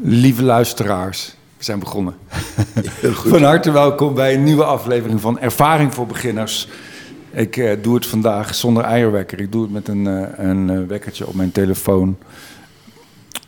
[0.00, 2.14] Lieve luisteraars, we zijn begonnen.
[3.32, 6.68] Van harte welkom bij een nieuwe aflevering van Ervaring voor Beginners.
[7.30, 9.40] Ik eh, doe het vandaag zonder eierwekker.
[9.40, 12.18] Ik doe het met een, eh, een eh, wekkertje op mijn telefoon.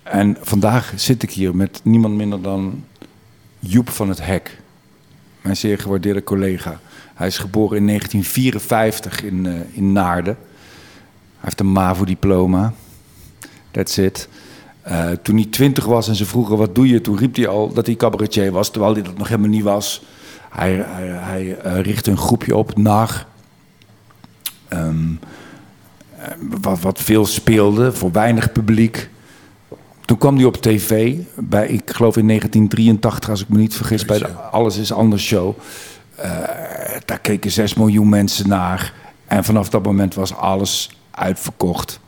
[0.02, 2.84] En vandaag zit ik hier met niemand minder dan
[3.58, 4.58] Joep van het Hek.
[5.40, 6.80] Mijn zeer gewaardeerde collega.
[7.14, 10.36] Hij is geboren in 1954 in, in Naarden.
[10.40, 12.72] Hij heeft een MAVO-diploma.
[13.70, 14.28] That's it.
[14.82, 17.72] Eh, toen hij twintig was en ze vroegen wat doe je, toen riep hij al
[17.72, 20.02] dat hij cabaretier was, terwijl hij dat nog helemaal niet was.
[20.50, 23.26] Hij, hij, hij eh, richtte een groepje op, NAR,
[24.70, 25.12] Ehm,
[26.18, 29.08] eh, wat, wat veel speelde, voor weinig publiek.
[30.04, 34.04] Toen kwam hij op tv, bij, ik geloof in 1983, als ik me niet vergis,
[34.04, 35.54] bij de Alles is Anders show.
[37.04, 38.94] Daar keken 6 miljoen mensen naar.
[39.26, 42.00] En vanaf dat moment was alles uitverkocht.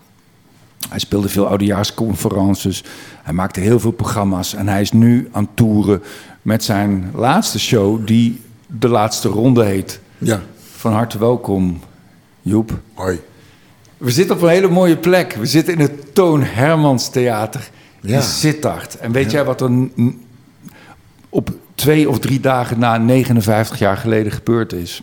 [0.89, 2.85] Hij speelde veel oudejaarsconferences.
[3.23, 4.55] Hij maakte heel veel programma's.
[4.55, 6.03] En hij is nu aan toeren
[6.43, 10.01] met zijn laatste show, die de laatste ronde heet.
[10.19, 10.41] Ja,
[10.77, 11.81] Van harte welkom,
[12.43, 12.79] Joep.
[12.95, 13.21] hoi.
[13.97, 15.33] We zitten op een hele mooie plek.
[15.35, 17.71] We zitten in het Toon Hermans Theater
[18.01, 18.17] Ja.
[18.17, 18.99] in Sittard.
[18.99, 19.71] En weet jij wat er
[21.29, 25.03] op twee of drie dagen na 59 jaar geleden gebeurd is?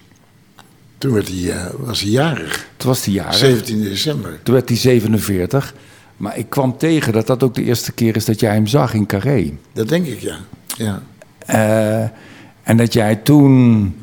[1.00, 3.36] Toen werd hij, eh, was hij jarig, Toen was hij jarig.
[3.36, 4.40] 17 december.
[4.44, 5.74] Toen werd hij 47.
[6.18, 8.94] Maar ik kwam tegen dat dat ook de eerste keer is dat jij hem zag
[8.94, 9.54] in Carré.
[9.74, 10.38] Dat denk ik, ja.
[10.78, 11.04] ja.
[11.46, 12.10] Eh,
[12.64, 13.96] en dat jij toen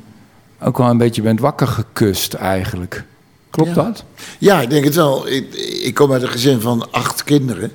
[0.60, 3.04] ook wel een beetje bent wakker gekust eigenlijk.
[3.50, 3.74] Klopt Ja.
[3.74, 4.04] dat?
[4.38, 5.28] Ja, ik denk het wel.
[5.28, 7.72] Ik, ik kom uit een gezin van acht kinderen.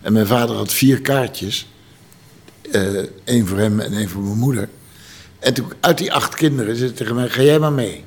[0.00, 1.68] En mijn vader had vier kaartjes.
[3.24, 4.68] Eén voor hem en één voor mijn moeder.
[5.38, 8.04] En toen, uit die acht kinderen zei hij tegen mij, ga jij maar mee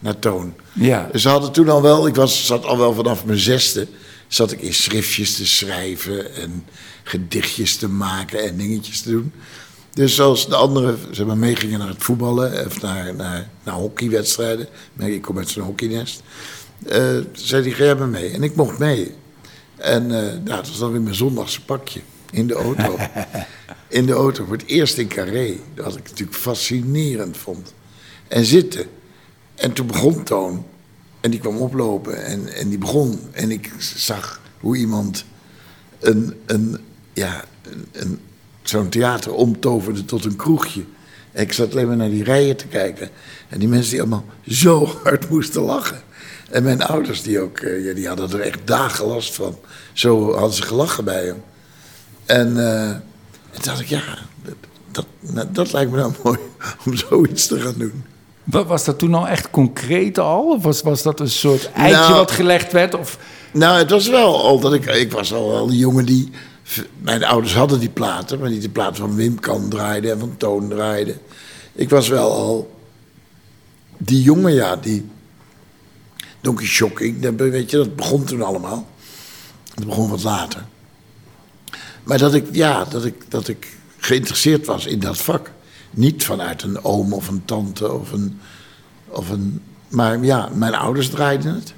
[0.00, 0.54] naar Toon.
[0.72, 1.08] Ja.
[1.14, 3.86] Ze hadden toen al wel, ik was, zat al wel vanaf mijn zesde,
[4.28, 6.64] zat ik in schriftjes te schrijven en
[7.02, 9.32] gedichtjes te maken en dingetjes te doen.
[9.94, 14.68] Dus zoals de anderen zeg maar, meegingen naar het voetballen of naar, naar, naar hockeywedstrijden.
[14.98, 16.22] Ik kom uit zo'n hockeynest.
[16.86, 18.30] eh, zei hij, ga jij mee.
[18.30, 19.14] En ik mocht mee.
[19.76, 22.00] En eh nou, dat was dan weer mijn zondagse pakje
[22.30, 22.96] in de auto.
[23.88, 25.56] in de auto, voor het eerst in Carré.
[25.74, 27.74] Dat ik natuurlijk fascinerend vond.
[28.28, 28.86] En zitten.
[29.60, 30.64] En toen begon Toon.
[31.20, 33.20] En die kwam oplopen en, en die begon.
[33.32, 35.24] En ik zag hoe iemand
[35.98, 36.78] een, een,
[37.12, 37.44] ja,
[37.92, 38.20] een,
[38.62, 40.84] zo'n theater omtoverde tot een kroegje.
[41.32, 43.10] En ik zat alleen maar naar die rijen te kijken.
[43.48, 46.02] En die mensen die allemaal zo hard moesten lachen.
[46.50, 49.58] En mijn ouders, die ook, eh, ja, die hadden er echt dagen last van.
[49.92, 51.42] Zo hadden ze gelachen bij hem.
[52.24, 53.02] En, eh, en
[53.50, 54.54] toen dacht ik, ja, dat,
[54.90, 56.38] dat, nou, dat lijkt me nou mooi
[56.84, 58.04] om zoiets te gaan doen.
[58.50, 60.44] Wa- Was dat toen al echt concreet al?
[60.50, 62.94] Of was, was dat een soort eitje Nou- wat gelegd werd?
[62.94, 63.18] Of...
[63.52, 64.86] Nou, het was wel al dat ik...
[64.86, 66.30] Ik was al wel een jongen die...
[66.98, 70.34] Mijn ouders hadden die platen, maar niet de platen van Wim Kan draaiden en van
[70.36, 71.18] Toon draaiden.
[71.72, 72.70] Ik was wel al
[73.98, 75.08] die jongen, ja, die...
[76.40, 78.86] Donkey Shocking, dat, weet je, dat begon toen allemaal.
[79.74, 80.64] Dat begon wat later.
[82.04, 85.50] Maar dat ik, ja, dat ik, dat ik geïnteresseerd was in dat vak.
[85.90, 88.40] Niet vanuit een oom of een tante of een...
[89.08, 91.74] Of een maar ja, mijn ouders draaiden het.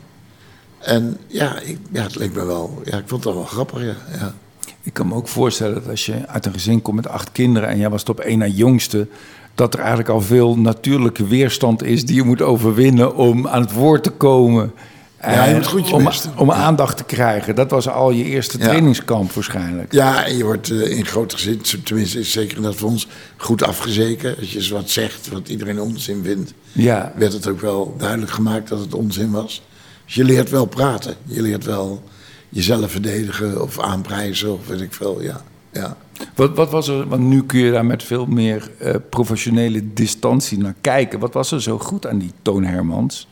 [0.79, 2.83] En ja, ik, ja, het leek me wel.
[2.85, 4.35] Ja, ik vond het wel grappig, ja.
[4.83, 7.69] Ik kan me ook voorstellen dat als je uit een gezin komt met acht kinderen...
[7.69, 9.09] en jij was op één na jongste...
[9.55, 12.07] dat er eigenlijk al veel natuurlijke weerstand is...
[12.07, 14.73] die je moet overwinnen om aan het woord te komen.
[15.23, 17.55] Ja, je En moet goed je om, best om aandacht te krijgen.
[17.55, 18.65] Dat was al je eerste Ja.
[18.65, 19.93] trainingskamp waarschijnlijk.
[19.93, 23.07] Ja, en je wordt eh, in groot gezin, tenminste is zeker in dat ons,
[23.37, 24.37] goed afgezeken.
[24.39, 27.13] Als je eens wat zegt wat iedereen onzin vindt, Ja.
[27.17, 29.63] werd het ook wel duidelijk gemaakt dat het onzin was.
[30.05, 31.15] Dus je leert wel praten.
[31.25, 32.03] Je leert wel
[32.49, 35.41] jezelf verdedigen of aanprijzen of weet ik veel, ja.
[35.73, 35.97] ja.
[36.35, 40.59] Wat, wat was er, want nu kun je daar met veel meer eh, professionele distantie
[40.59, 41.19] naar kijken.
[41.19, 43.29] Wat was er zo goed aan die Toon Hermans?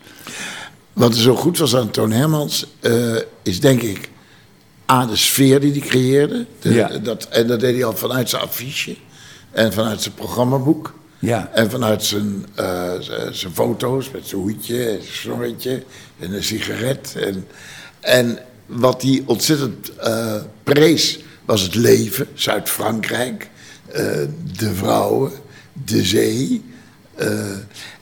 [1.01, 4.11] Wat er zo goed was aan Toon Hermans, eh, is denk ik
[4.91, 6.47] A, de sfeer die hij creëerde.
[6.61, 6.89] De- Ja.
[6.99, 8.97] dat, en dat deed hij al vanuit zijn affiche
[9.51, 10.95] en vanuit zijn programmaboek.
[11.19, 11.51] Ja.
[11.55, 12.93] En vanuit zijn, eh,
[13.31, 15.83] zijn foto's met zijn hoedje en zijn snorretje
[16.19, 17.15] en een sigaret.
[17.17, 17.47] En,
[18.01, 23.49] en wat hij ontzettend eh, prees was het leven, Zuid-Frankrijk,
[24.57, 25.33] de vrouwen,
[25.85, 26.63] de zee.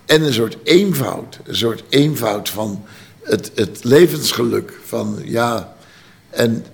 [0.09, 2.85] En een soort eenvoud, een soort eenvoud van
[3.23, 4.73] het, het levensgeluk.
[4.85, 5.75] Van ja,
[6.31, 6.65] en,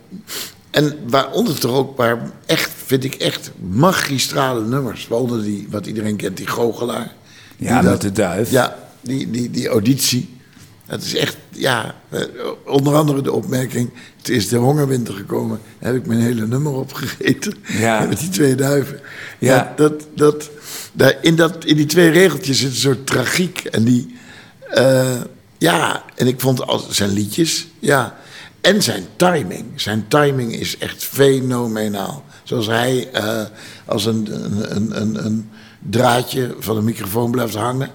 [0.71, 5.09] en waaronder toch ook paar echt, vind ik echt magistrale nummers.
[5.09, 7.13] Waaronder die, wat iedereen kent, die goochelaar.
[7.57, 8.51] Ja, Die met de duif.
[8.51, 10.39] Ja, die, die, die auditie.
[10.87, 12.21] Het is echt, ja, eh,
[12.67, 13.91] onder andere de opmerking...
[14.17, 17.55] het is de hongerwinter gekomen, heb ik mijn hele nummer opgegeten.
[17.67, 18.01] Ja.
[18.09, 19.01] Met die twee duiven.
[19.39, 19.55] Ja.
[19.55, 20.51] Ja, dat, dat,
[20.93, 23.65] daar, in, dat, in die twee regeltjes zit een soort tragiek.
[23.65, 24.17] En die,
[24.71, 25.21] eh,
[25.59, 28.17] ja, en ik vond al zijn liedjes, ja.
[28.61, 29.65] En zijn timing.
[29.75, 32.25] Zijn timing is echt fenomenaal.
[32.43, 33.43] Zoals hij eh,
[33.85, 37.91] als een, een, een, een, een draadje van een microfoon blijft hangen.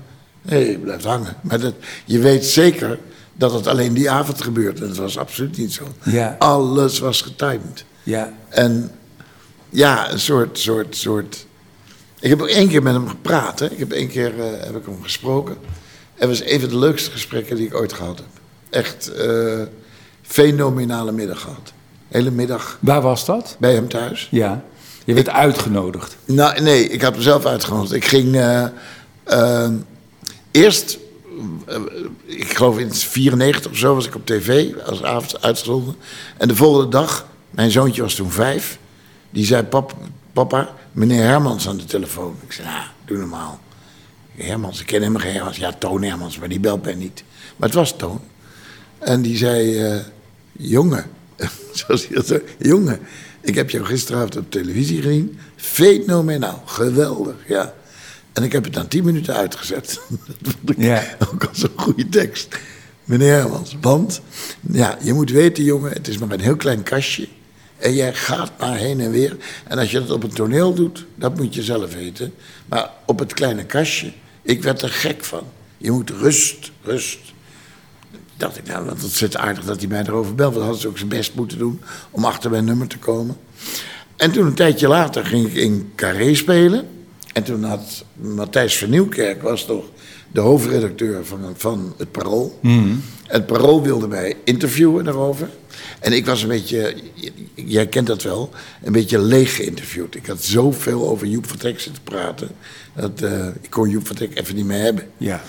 [0.50, 1.36] Nee, blijft hangen.
[1.42, 1.74] Maar dat,
[2.06, 3.00] je weet zeker
[3.34, 4.82] dat het alleen die avond gebeurt.
[4.82, 5.84] En dat was absoluut niet zo.
[6.04, 6.36] Ja.
[6.40, 7.86] Alles was getimed.
[8.04, 8.34] Ja.
[8.50, 8.92] En
[9.70, 11.46] ja, een soort, soort, soort.
[12.20, 13.60] Ik heb ook één keer met hem gepraat.
[13.60, 13.66] Hè.
[13.66, 15.56] Ik heb één keer eh, heb ik hem gesproken.
[16.16, 18.28] En het was een van de leukste gesprekken die ik ooit gehad heb.
[18.70, 19.62] Echt eh,
[20.22, 21.74] fenomenale middag gehad.
[22.08, 23.56] Hele middag Waar was dat?
[23.60, 24.28] bij hem thuis.
[24.32, 24.64] Ja.
[25.06, 26.18] Je werd uitgenodigd.
[26.26, 27.94] Nou, nee, ik had mezelf uitgenodigd.
[27.94, 28.66] Ik ging eh,
[30.52, 30.98] eerst,
[31.66, 31.82] eh,
[32.26, 35.96] ik geloof in 94 of zo, was ik op tv als avond uitgezonden.
[36.38, 38.80] En de volgende dag, mijn zoontje was toen vijf,
[39.30, 39.96] die zei: Pap,
[40.34, 42.36] Papa, meneer Hermans aan de telefoon.
[42.46, 43.60] Ik zei: Nou, doe normaal.
[44.36, 45.58] Hermans, ik ken helemaal geen Hermans.
[45.58, 47.24] Ja, Toon Hermans, maar die belt mij niet.
[47.56, 48.22] Maar het was Toon.
[49.00, 50.00] En die zei: eh,
[50.52, 51.06] Jongen,
[51.72, 53.00] zoals hij dat jongen,
[53.42, 55.40] ik heb jou gisteravond op televisie gezien.
[55.56, 57.74] Fenomenaal, geweldig, ja.
[58.34, 60.00] En ik heb het na tien minuten uitgezet.
[60.42, 61.04] Dat vond ik Ja.
[61.32, 62.58] ook al zo'n goede tekst.
[63.04, 64.22] Meneer Hermans, want
[64.72, 67.28] ja, je moet weten, jongen, het is maar een heel klein kastje.
[67.78, 69.38] En jij gaat maar heen en weer.
[69.68, 72.34] En als je dat op een toneel doet, dat moet je zelf weten.
[72.66, 74.12] Maar op het kleine kastje,
[74.42, 75.44] ik werd er gek van.
[75.78, 77.20] Je moet rust, rust.
[78.38, 80.54] dacht ik, nou, dat is het aardig dat hij mij erover belt.
[80.54, 83.38] Want dan had ze ook zijn best moeten doen om achter mijn nummer te komen.
[84.16, 86.88] En toen een tijdje later ging ik in Carré spelen.
[87.34, 89.86] En toen had Matthijs van Nieuwkerk, was toch
[90.32, 92.60] de hoofdredacteur van, van het Parool.
[93.24, 95.50] Het Parool wilde mij interviewen daarover.
[96.00, 96.96] En ik was een beetje,
[97.56, 98.50] jij kent dat wel,
[98.84, 100.16] een beetje leeg geïnterviewd.
[100.16, 102.50] Ik had zoveel over Joep van Teck zitten praten.
[102.96, 105.12] Dat, eh, ik kon Joep van Teck even niet meer hebben.
[105.18, 105.42] Ja.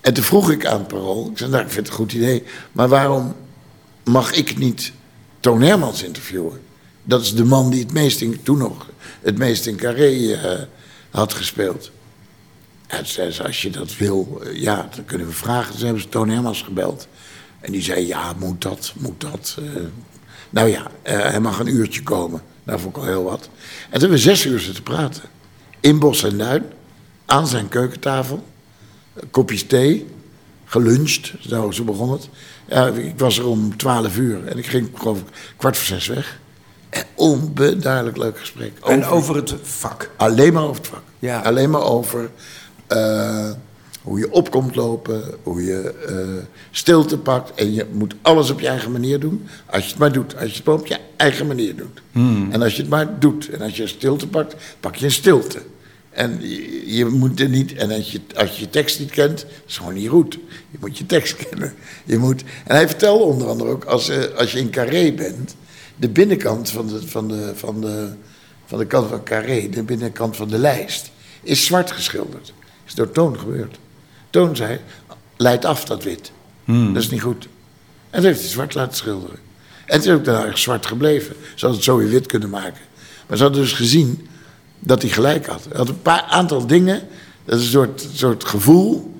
[0.00, 2.12] En toen vroeg ik aan het Parool, ik zei, nou, ik vind het een goed
[2.12, 2.42] idee,
[2.72, 3.34] maar waarom
[4.04, 4.92] mag ik niet
[5.40, 6.60] Toon Hermans interviewen?
[7.02, 8.86] Dat is de man die het meest in, toen nog
[9.20, 10.62] het meest in Carré eh,
[11.16, 11.90] had gespeeld.
[12.86, 15.74] En zei ze, als je dat wil, eh, ja, dan kunnen we vragen.
[15.74, 17.08] Toen hebben ze Toon Hermans gebeld.
[17.60, 19.56] En die zei, ja, moet dat, moet dat.
[19.58, 19.82] eh.
[20.50, 22.42] nou ja, eh, hij mag een uurtje komen.
[22.64, 23.42] Dat vond ik al heel wat.
[23.42, 23.50] En
[23.90, 25.22] toen hebben we zes uur zitten praten.
[25.80, 26.64] In Bos en Duin,
[27.26, 28.44] aan zijn keukentafel
[29.30, 30.06] kopjes thee,
[30.64, 32.28] geluncht, zo, zo begon het.
[32.96, 35.26] Ik was er om twaalf uur en ik ging geloof ik
[35.56, 36.38] kwart voor zes weg.
[37.14, 38.72] Onbeduidelijk leuk gesprek.
[38.84, 40.10] En over het vak.
[40.16, 41.02] Alleen maar over het vak.
[41.18, 41.40] Ja.
[41.40, 42.30] Alleen maar over
[42.86, 43.50] eh,
[44.02, 47.54] hoe je op komt lopen, hoe je eh, stilte pakt.
[47.54, 49.46] En je moet alles op je eigen manier doen.
[49.66, 50.36] Als je het maar doet.
[50.36, 52.00] Als je het maar op je eigen manier doet.
[52.50, 53.48] En als je het maar doet.
[53.48, 55.62] En als je stilte pakt, pak je een stilte.
[56.16, 59.76] En je, je moet er niet, en als je, als je tekst niet kent, is
[59.76, 60.38] gewoon niet goed.
[60.70, 61.74] Je moet je tekst kennen.
[62.04, 65.56] Je moet, en hij vertelde onder andere ook, als, eh, als je in Carré bent,
[65.96, 68.12] de binnenkant van de, van, de, van, de,
[68.66, 71.10] van de kant van Carré, de binnenkant van de lijst,
[71.42, 72.52] is zwart geschilderd.
[72.86, 73.78] Is door Toon gebeurd.
[74.30, 74.80] Toon zei,
[75.36, 76.32] leidt af dat wit.
[76.64, 77.48] Dat is niet goed.
[78.10, 79.38] En toen heeft hij zwart laten schilderen.
[79.86, 81.36] En toen is ook daarna zwart gebleven.
[81.40, 82.80] Ze hadden het zo weer wit kunnen maken.
[83.26, 84.28] Maar ze hadden dus gezien
[84.78, 85.64] dat hij gelijk had.
[85.68, 87.08] Hij had een paar aantal dingen,
[87.44, 89.15] dat is een soort, soort gevoel.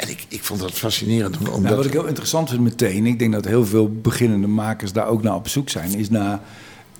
[0.00, 1.38] En ik, ik vond dat fascinerend.
[1.38, 4.46] om- Omdat, Nou, wat ik heel interessant vind meteen, ik denk dat heel veel beginnende
[4.46, 6.40] makers daar ook naar op zoek zijn, is naar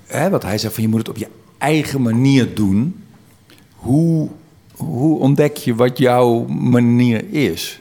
[0.07, 1.29] hè, wat hij zegt van je moet het op je
[1.59, 3.03] eigen manier doen.
[3.75, 4.29] Hoe,
[4.73, 7.81] hoe ontdek je wat jouw manier is?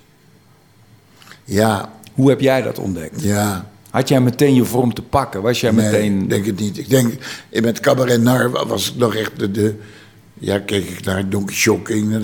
[1.46, 3.22] Ja, Hoe heb jij dat ontdekt?
[3.22, 3.68] ja.
[3.90, 5.42] Had jij meteen je vorm te pakken?
[5.42, 6.22] Was jij Nee, meteen.
[6.22, 6.78] ik denk het niet.
[6.78, 7.14] Ik denk,
[7.62, 9.52] met Cabaret Nar was ik nog echt de...
[9.52, 9.76] de
[10.42, 12.22] ja, keek ik naar Donkey Shocking,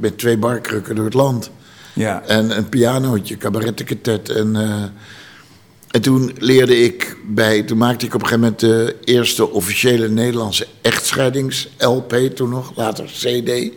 [0.00, 1.50] met twee barkrukken door het land.
[1.96, 2.22] Ja.
[2.22, 4.28] En een pianootje, cabarettenketet.
[4.28, 4.82] En, eh,
[5.90, 10.08] en toen leerde ik bij, toen maakte ik op een gegeven moment de eerste officiële
[10.08, 13.70] Nederlandse echtscheidings-LP toen nog, later CD.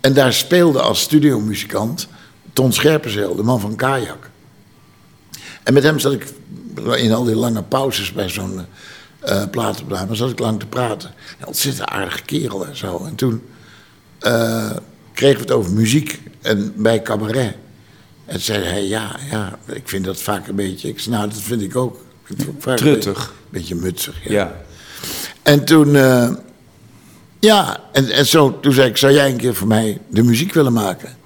[0.00, 2.08] En daar speelde als studiomuzikant
[2.52, 4.30] Ton Scherpenzeel, de man van Kajak.
[5.62, 6.26] En met hem zat ik
[6.96, 8.60] in al die lange pauzes bij zo'n
[9.20, 11.10] eh platenopname, zat ik lang te praten.
[11.38, 13.04] Een aardige kerel en zo.
[13.06, 13.42] En toen
[14.18, 14.70] eh,
[15.12, 17.54] kregen we het over muziek en bij cabaret.
[18.24, 20.88] En zei hij, ja, ja, ik vind dat vaak een beetje...
[20.88, 21.94] Ik zei, nou, dat vind ik ook.
[21.94, 23.12] Ik vind ook vaak een Truttig.
[23.18, 24.32] beetje- beetje mutsig, ja.
[24.32, 24.60] ja.
[25.42, 26.30] En toen, eh,
[27.40, 30.52] ja, en, en zo, toen zei ik, zou jij een keer voor mij de muziek
[30.54, 31.16] willen maken?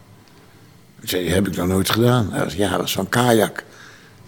[1.00, 2.33] Ik zei, heb ik nog nooit gedaan.
[2.33, 3.64] Hij zei, ja, dat was van Kajak.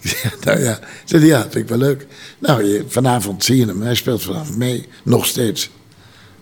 [0.01, 0.79] Ik zei, nou ja.
[1.05, 2.07] Zei hij, ja, vind ik wel leuk.
[2.39, 3.81] Nou, je, vanavond zie je hem.
[3.81, 5.69] Hij speelt vanavond mee, nog steeds.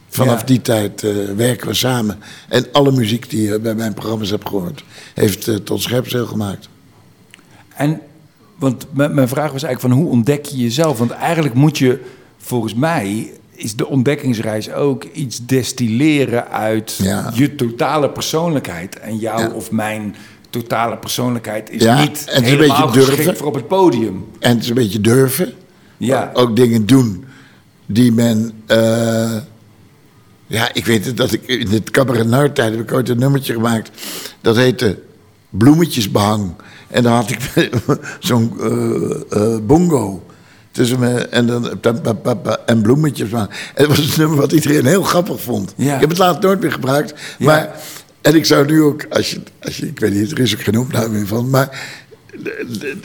[0.10, 0.46] Vanaf Ja.
[0.46, 2.20] die tijd eh, werken we samen.
[2.50, 4.84] En alle muziek die je bij mijn programma's hebt gehoord...
[5.14, 6.70] heeft eh, tot scherpzeel gemaakt.
[7.76, 8.02] En,
[8.56, 10.98] want mijn vraag was eigenlijk van hoe ontdek je jezelf?
[10.98, 12.00] Want eigenlijk moet je,
[12.38, 17.32] volgens mij, is de ontdekkingsreis ook iets destilleren uit Ja.
[17.34, 19.00] je totale persoonlijkheid.
[19.00, 19.50] En jouw Ja.
[19.52, 20.16] of mijn
[20.50, 23.14] totale persoonlijkheid is Ja, niet en het is een beetje durven.
[23.16, 24.26] geschikt voor op het podium.
[24.40, 25.54] En het is een beetje durven.
[25.98, 26.30] Ja.
[26.34, 27.26] Ook dingen doen
[27.86, 28.52] die men...
[28.66, 29.36] eh,
[30.48, 33.54] ja, ik weet het, dat ik in het cabaret tijd heb ik ooit een nummertje
[33.54, 33.90] gemaakt.
[34.42, 34.98] Dat heette
[35.50, 36.54] Bloemetjesbehang.
[36.88, 37.70] En dan had ik
[38.20, 40.22] zo'n eh, eh, bongo.
[40.72, 41.82] Tussen me en, dan,
[42.66, 43.32] en bloemetjes.
[43.32, 45.74] En dat was een nummer wat iedereen heel grappig vond.
[45.76, 45.94] Ja.
[45.94, 47.14] Ik heb het later nooit meer gebruikt.
[47.38, 47.46] Ja.
[47.46, 47.76] Maar,
[48.22, 50.62] en ik zou nu ook, als je, als je, ik weet niet, er is ook
[50.62, 51.50] geen opname meer van.
[51.50, 51.90] Maar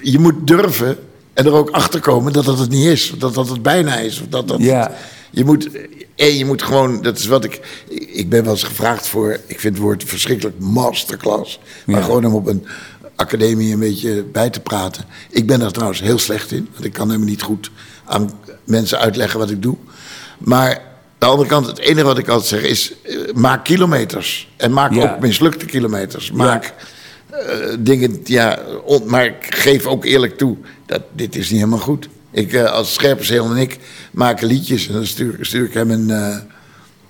[0.02, 0.96] je moet durven
[1.34, 3.14] en er ook achter komen dat dat het niet is.
[3.18, 4.20] Dat dat het bijna is.
[4.20, 4.92] Of dat dat Ja.
[5.34, 5.68] Je moet,
[6.16, 7.60] en je moet gewoon, dat is wat ik,
[8.12, 11.58] ik ben wel eens gevraagd voor, ik vind het woord verschrikkelijk masterclass.
[11.86, 12.04] Maar Ja.
[12.04, 12.66] gewoon om op een
[13.16, 15.04] academie een beetje bij te praten.
[15.30, 17.70] Ik ben daar trouwens heel slecht in, want ik kan helemaal niet goed
[18.04, 18.32] aan
[18.64, 19.76] mensen uitleggen wat ik doe.
[20.38, 20.80] Maar aan
[21.18, 24.48] de andere kant, het enige wat ik altijd zeg is, eh, maak kilometers.
[24.56, 25.02] En maak Ja.
[25.12, 26.30] ook mislukte kilometers.
[26.32, 26.74] Maak
[27.30, 31.78] eh, dingen, ja, on- maar ik geef ook eerlijk toe, dat dit is niet helemaal
[31.78, 32.08] goed.
[32.32, 33.78] Ik, eh, als Scherpenzeel en ik
[34.10, 36.36] maken liedjes en dan stuur, stuur ik hem een, eh,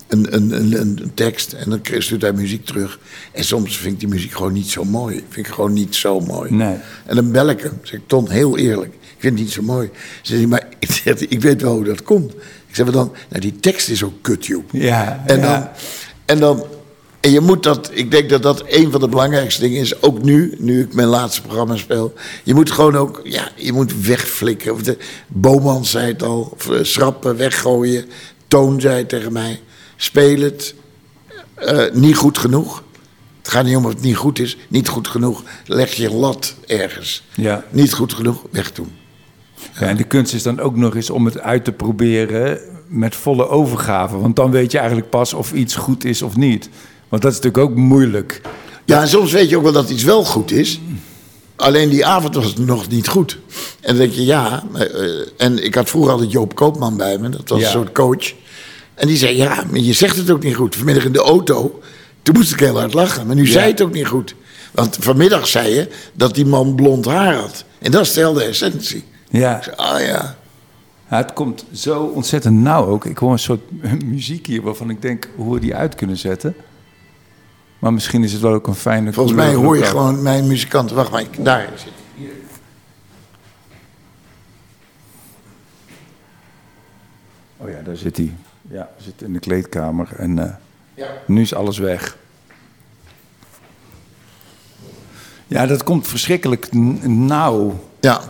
[0.08, 2.98] een, een, een, een tekst en dan stuurt hij muziek terug.
[3.32, 5.24] En soms vind ik die muziek gewoon niet zo mooi.
[5.28, 6.54] Vind ik gewoon niet zo mooi.
[6.54, 6.76] Nee.
[7.06, 7.78] En dan bel ik hem.
[7.82, 8.92] Zeg ik, Ton, heel eerlijk.
[8.92, 9.90] Ik vind het niet zo mooi.
[10.22, 12.32] Zeg hij, maar ik, zeg, ik weet wel hoe dat komt.
[12.66, 14.64] Ik zeg, maar dan, nou die tekst is ook kut, joh.
[14.70, 15.42] Ja, En ja.
[15.42, 15.68] dan,
[16.24, 16.64] en dan,
[17.22, 20.02] en je moet dat, ik denk dat dat een van de belangrijkste dingen is.
[20.02, 22.14] Ook nu, nu ik mijn laatste programma speel.
[22.42, 24.72] Je moet gewoon ook, ja, je moet wegflikken.
[24.72, 24.96] Of de,
[25.28, 28.04] Boman zei het al, of, eh, schrappen, weggooien.
[28.48, 29.60] Toon zei het tegen mij.
[29.96, 30.74] Speel het.
[31.54, 32.82] Eh, niet goed genoeg.
[33.38, 34.56] Het gaat niet om of het niet goed is.
[34.68, 35.42] Niet goed genoeg.
[35.66, 37.24] Leg je lat ergens.
[37.34, 37.64] Ja.
[37.70, 38.92] Niet goed genoeg, wegdoen.
[39.80, 43.16] Ja, en de kunst is dan ook nog eens om het uit te proberen met
[43.16, 44.18] volle overgave.
[44.18, 46.68] Want dan weet je eigenlijk pas of iets goed is of niet.
[47.12, 48.40] Want dat is natuurlijk ook moeilijk.
[48.84, 50.80] Ja, en soms weet je ook wel dat iets wel goed is.
[51.56, 53.38] Alleen die avond was het nog niet goed.
[53.80, 54.62] En dan denk je, ja.
[54.74, 54.84] eh,
[55.36, 57.28] en ik had vroeger altijd Joop Koopman bij me.
[57.28, 57.64] Dat was Ja.
[57.66, 58.32] een soort coach.
[58.94, 60.76] En die zei, ja, maar je zegt het ook niet goed.
[60.76, 61.80] Vanmiddag in de auto,
[62.22, 63.26] toen moest ik heel hard lachen.
[63.26, 64.34] Maar nu zei het ook niet goed.
[64.70, 67.64] Want vanmiddag zei je dat die man blond haar had.
[67.78, 69.04] En dat is de essentie.
[69.30, 69.56] Ja.
[69.56, 70.36] Ik zei, ah ja.
[71.10, 73.04] Ja, het komt zo ontzettend nauw ook.
[73.04, 73.60] Ik hoor een soort
[74.04, 76.54] muziek hier waarvan ik denk hoe we die uit kunnen zetten.
[77.82, 79.12] Maar misschien is het wel ook een fijne...
[79.12, 80.96] Volgens mij hoor je gewoon mijn muzikanten.
[80.96, 81.92] Wacht maar, ik, daar zit
[87.56, 88.32] Oh ja, daar zit hij.
[88.70, 90.50] Ja, zit in de kleedkamer en eh,
[90.94, 91.06] Ja.
[91.26, 92.16] nu is alles weg.
[95.46, 96.72] Ja, dat komt verschrikkelijk
[97.06, 97.84] nauw.
[98.00, 98.20] Ja.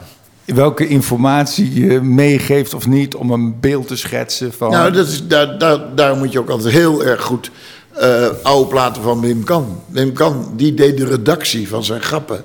[0.45, 4.71] Welke informatie je meegeeft of niet om een beeld te schetsen van...
[4.71, 7.51] Nou, dat is, daar, daar, daar moet je ook altijd heel erg goed
[7.95, 9.83] eh, oude platen van Wim Kan.
[9.89, 12.45] Wim Kan, die deed de redactie van zijn grappen.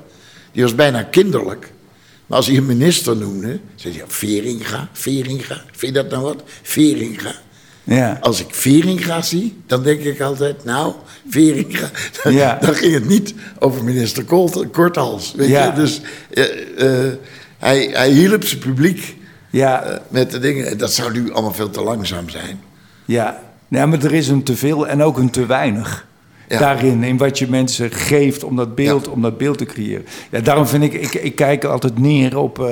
[0.51, 1.71] Die was bijna kinderlijk.
[2.25, 6.43] Maar als hij een minister noemde, zei hij, Veringa, Veringa, vind je dat nou wat?
[6.61, 7.35] Veringa.
[7.83, 8.17] Ja.
[8.21, 10.93] Als ik Veringa zie, dan denk ik altijd, nou,
[11.29, 11.89] Veringa.
[12.23, 12.57] Dan, Ja.
[12.61, 15.33] dan ging het niet over minister Kolt- Korthals.
[15.35, 15.65] Weet Ja.
[15.65, 15.73] je?
[15.73, 16.01] Dus
[16.33, 17.13] eh, eh,
[17.57, 19.15] hij, hij hielp zijn publiek
[19.49, 20.77] Ja, met de dingen.
[20.77, 22.59] Dat zou nu allemaal veel te langzaam zijn.
[23.05, 23.45] ja.
[23.67, 26.05] Ja, maar er is een te veel en ook een te weinig.
[26.49, 26.59] Ja.
[26.59, 29.11] Daarin, in wat je mensen geeft om dat beeld, Ja.
[29.11, 30.05] om dat beeld te creëren.
[30.31, 32.59] Ja, daarom vind ik, ik, ik kijk altijd neer op.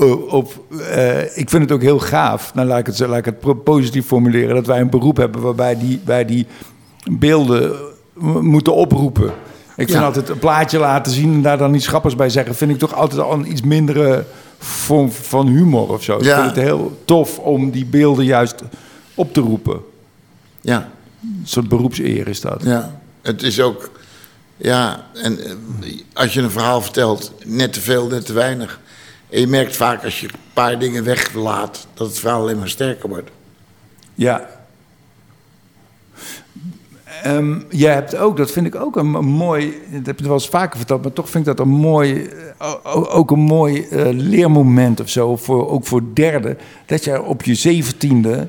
[0.00, 3.24] eh, op eh, ik vind het ook heel gaaf, nou laat ik het, laat ik
[3.24, 6.46] het positief formuleren, dat wij een beroep hebben waarbij die, wij die
[7.10, 9.26] beelden eh, moeten oproepen.
[9.76, 10.04] Ik vind Ja.
[10.04, 12.94] altijd een plaatje laten zien en daar dan iets grappigs bij zeggen, vind ik toch
[12.94, 14.24] altijd al een iets mindere
[14.58, 16.16] vorm van humor of zo.
[16.16, 16.42] Ik Ja.
[16.42, 18.62] vind het heel tof om die beelden juist
[19.14, 19.80] op te roepen.
[20.60, 20.92] Ja.
[21.22, 22.62] Een soort beroepseer is dat.
[22.62, 23.90] Ja, het is ook.
[24.56, 25.52] Ja, en eh,
[26.12, 28.80] als je een verhaal vertelt, net te veel, net te weinig.
[29.30, 32.68] En je merkt vaak als je een paar dingen weglaat, dat het verhaal alleen maar
[32.68, 33.30] sterker wordt.
[34.14, 34.48] Ja.
[37.22, 40.34] Ehm, jij hebt ook, dat vind ik ook een, een mooi, dat heb je wel
[40.34, 44.08] eens vaker verteld, maar toch vind ik dat een mooi, eh, ook een mooi eh,
[44.10, 48.48] leermoment of zo, voor, ook voor derden, dat jij op je zeventiende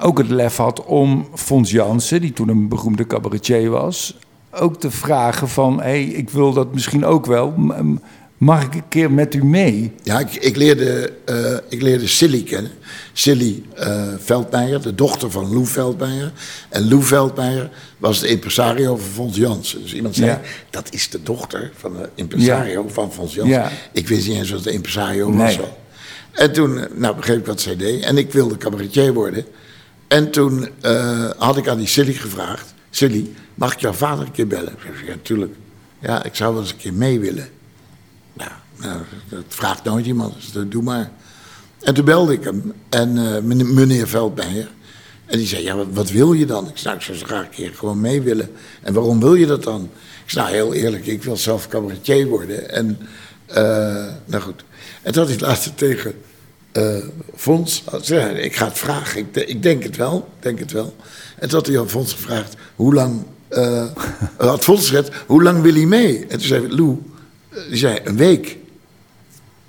[0.00, 4.16] ook het lef had om Fons Jansen, die toen een beroemde cabaretier was,
[4.50, 7.54] ook te vragen van, hé, hey, ik wil dat misschien ook wel,
[8.40, 9.92] Mag ik een keer met u mee?
[10.02, 12.70] Ja, ik, ik leerde, eh, ik leerde Silly kennen.
[13.12, 16.32] Silly uh, Veldmeijer, de dochter van Lou Veldmeijer.
[16.68, 19.82] En Lou Veldmeijer was de impresario van Fons Jansen.
[19.82, 20.40] Dus iemand zei, Ja.
[20.70, 23.54] dat is de dochter van de impresario van Fons Jansen.
[23.54, 23.70] Ja.
[23.92, 25.56] Ik wist niet eens wat de impresario was.
[25.56, 25.66] Nee.
[26.32, 28.02] En toen, nou begreep ik wat zij deed.
[28.04, 29.44] En ik wilde cabaretier worden.
[30.10, 32.74] En toen eh, had ik aan die Silly gevraagd...
[32.90, 34.72] Silly, mag ik jouw vader een keer bellen?
[34.72, 35.54] Ik zei, ja, tuurlijk.
[35.98, 37.48] Ja, ik zou wel eens een keer mee willen.
[38.32, 38.98] Nou, nou,
[39.28, 41.10] dat vraagt nooit iemand, dus dat doe maar.
[41.80, 44.70] En toen belde ik hem, en eh, meneer, Veldmeijer.
[45.26, 46.68] En die zei, ja, wat, wil je dan?
[46.68, 48.50] Ik zei, nou, ik zou zo graag een keer gewoon mee willen.
[48.82, 49.90] En waarom wil je dat dan?
[50.24, 52.70] Ik zei, nou, heel eerlijk, ik wil zelf cabaretier worden.
[52.70, 52.98] En,
[53.46, 53.64] eh,
[54.24, 54.64] nou goed.
[55.02, 56.14] En toen had hij laatst tegen
[57.36, 60.96] Fons, hij, ik ga het vragen, ik, ik denk het wel, denk het wel.
[61.38, 63.84] En toen had hij aan Fons gevraagd, hoe lang, eh
[64.36, 66.18] had Fons gezegd, hoe lang wil hij mee?
[66.28, 66.98] En toen zei Lou,
[67.48, 68.56] eh, die zei, een week.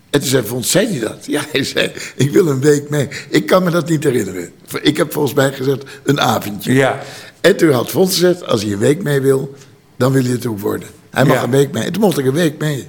[0.09, 1.25] En toen zei Fons, zei hij dat?
[1.25, 3.07] Ja, hij zei, ik wil een week mee.
[3.29, 4.51] Ik kan me dat niet herinneren.
[4.81, 6.73] Ik heb volgens mij gezegd, een avondje.
[6.73, 6.99] Ja.
[7.41, 9.55] En toen had Fons gezegd, als hij een week mee wil,
[9.97, 10.87] dan wil hij het ook worden.
[11.09, 11.43] Hij mag Ja.
[11.43, 11.83] een week mee.
[11.83, 12.87] En toen mocht ik een week mee.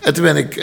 [0.00, 0.56] En toen ben ik,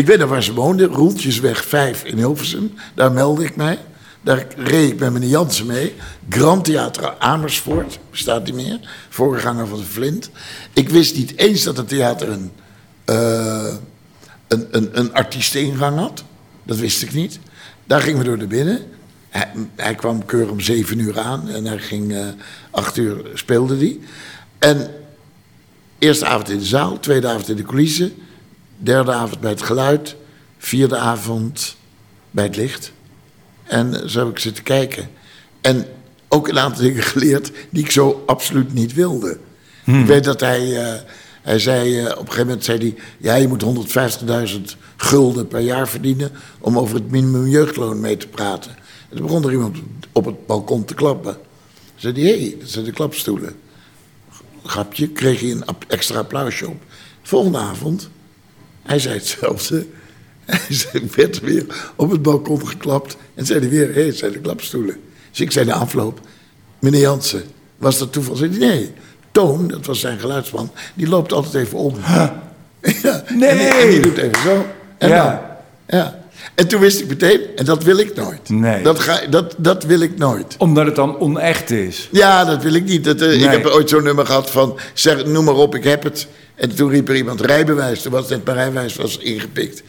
[0.00, 2.74] ik weet nog waar ze woonde, Roeltjesweg 5 in Hilversum.
[2.94, 3.78] Daar meldde ik mij.
[4.20, 5.94] Daar reed ik met meneer Jansen mee.
[6.28, 8.80] Grand Theater Amersfoort, bestaat niet meer.
[9.08, 10.30] Voorganger van de Flint.
[10.72, 12.52] Ik wist niet eens dat het theater een,
[13.04, 13.74] eh,
[14.48, 16.24] een, een, een had.
[16.62, 17.38] Dat wist ik niet.
[17.86, 18.82] Daar gingen we door naar binnen.
[19.28, 22.26] Hij, hij kwam keurig om zeven uur aan en hij ging eh
[22.70, 23.98] acht uur speelde hij.
[24.58, 24.90] En
[25.98, 28.12] eerste avond in de zaal, tweede avond in de coulissen,
[28.82, 30.16] derde avond bij het geluid,
[30.58, 31.76] vierde avond
[32.30, 32.92] bij het licht.
[33.64, 35.10] En zo heb ik zitten kijken.
[35.60, 35.86] En
[36.28, 39.38] ook een aantal dingen geleerd die ik zo absoluut niet wilde.
[39.84, 41.00] Ik weet dat hij, eh,
[41.42, 45.60] hij zei, eh, op een gegeven moment zei hij, ja, je moet 150.000 gulden per
[45.60, 48.70] jaar verdienen om over het minimum jeugdloon mee te praten.
[49.08, 49.78] En toen begon er iemand
[50.12, 51.36] op het balkon te klappen.
[51.94, 53.54] Zei hij, hé, hey, dat zijn de klapstoelen.
[54.64, 56.82] Grapje, kreeg hij een extra applausje op.
[57.22, 58.10] Volgende avond,
[58.90, 59.86] hij zei hetzelfde.
[60.46, 61.64] Hij werd er weer
[61.96, 63.16] op het balkon geklapt.
[63.34, 64.96] En zei hij weer, hé, hey, zijn de klapstoelen.
[65.30, 66.20] Dus ik zei de afloop,
[66.78, 67.42] meneer Jansen,
[67.78, 68.36] was dat toeval?
[68.36, 68.90] Zei hij, nee.
[69.32, 71.94] Toon, dat was zijn geluidsman, die loopt altijd even om.
[72.06, 72.42] Ja,
[72.82, 73.48] Nee.
[73.48, 74.66] En die, en die doet even zo.
[74.98, 75.24] En Ja.
[75.88, 75.98] dan.
[75.98, 76.18] Ja.
[76.54, 78.48] En toen wist ik meteen, en dat wil ik nooit.
[78.48, 78.82] Nee.
[78.82, 80.54] Dat, ga, dat, dat wil ik nooit.
[80.58, 82.08] Omdat het dan onecht is.
[82.12, 83.04] Ja, dat wil ik niet.
[83.04, 86.02] Dat, eh, Ik heb ooit zo'n nummer gehad van, zeg, noem maar op, ik heb
[86.02, 86.26] het.
[86.60, 88.02] En toen riep er iemand rijbewijs.
[88.02, 89.82] Toen was net mijn rijbewijs was ingepikt.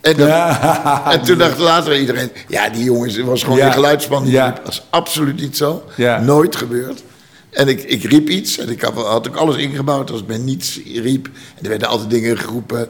[0.00, 1.12] En, dan- Ja.
[1.12, 3.66] en toen dacht later iedereen, ja, die jongens, het was gewoon Ja.
[3.66, 4.26] een geluidsman.
[4.26, 4.50] Ja.
[4.50, 5.84] Dat was absoluut niet zo.
[5.96, 6.20] Ja.
[6.20, 7.02] Nooit gebeurd.
[7.50, 10.80] En ik, ik riep iets en ik had, had ook alles ingebouwd als men niets
[10.94, 11.26] riep.
[11.26, 12.88] En er werden altijd dingen geroepen.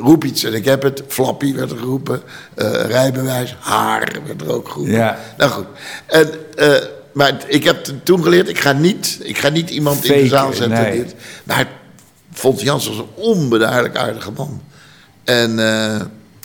[0.00, 1.02] Roep iets en ik heb het.
[1.08, 2.22] Flappy werd er geroepen.
[2.54, 3.56] eh, rijbewijs.
[3.60, 4.94] Haar werd er ook geroepen.
[4.94, 5.18] Ja.
[5.38, 5.66] Nou goed.
[6.06, 6.68] En, eh,
[7.12, 10.28] maar het- ik heb toen geleerd, ik ga niet, ik ga niet iemand in de
[10.28, 10.82] zaal zetten.
[10.82, 10.96] nee.
[11.04, 11.14] Dit.
[11.44, 11.68] Maar
[12.40, 14.60] vond Jans was een onbeduidelijk aardige man.
[15.24, 16.00] En eh,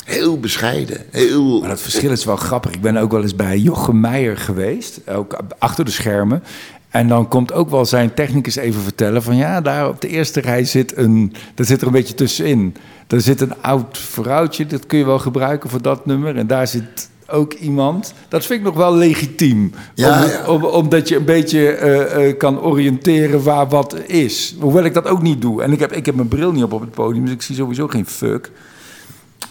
[0.05, 1.05] heel bescheiden.
[1.12, 2.71] Heel, Maar dat verschil is wel grappig.
[2.71, 6.43] Ik ben ook wel eens bij Jochem Meijer geweest, ook achter de schermen.
[6.89, 10.41] En dan komt ook wel zijn technicus even vertellen van ja, daar op de eerste
[10.41, 12.75] rij zit een, daar zit er een beetje tussenin.
[13.08, 16.38] Daar zit een oud vrouwtje, dat kun je wel gebruiken voor dat nummer.
[16.38, 18.13] En daar zit ook iemand.
[18.27, 19.73] Dat vind ik nog wel legitiem.
[19.93, 20.47] Ja, Om- ja.
[20.47, 24.55] om- omdat je een beetje eh, eh, kan oriënteren waar wat is.
[24.59, 25.61] Hoewel ik dat ook niet doe.
[25.63, 27.55] En ik heb, ik heb mijn bril niet op op het podium, dus ik zie
[27.55, 28.51] sowieso geen fuck.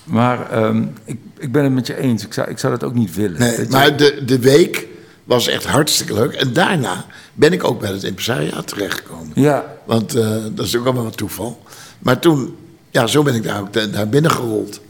[0.04, 2.24] Maar ehm, ik, ik ben het met je eens.
[2.24, 3.38] Ik zou, ik zou dat ook niet willen.
[3.38, 4.86] Nee, je- maar de, de week
[5.24, 6.32] was echt hartstikke leuk.
[6.32, 9.30] En daarna ben ik ook bij het impresariaat terechtgekomen.
[9.34, 11.62] Ja, Want eh, dat is ook allemaal wat toeval.
[11.98, 12.56] Maar toen,
[12.90, 14.80] ja, zo ben ik daar ook da- daar binnen gerold.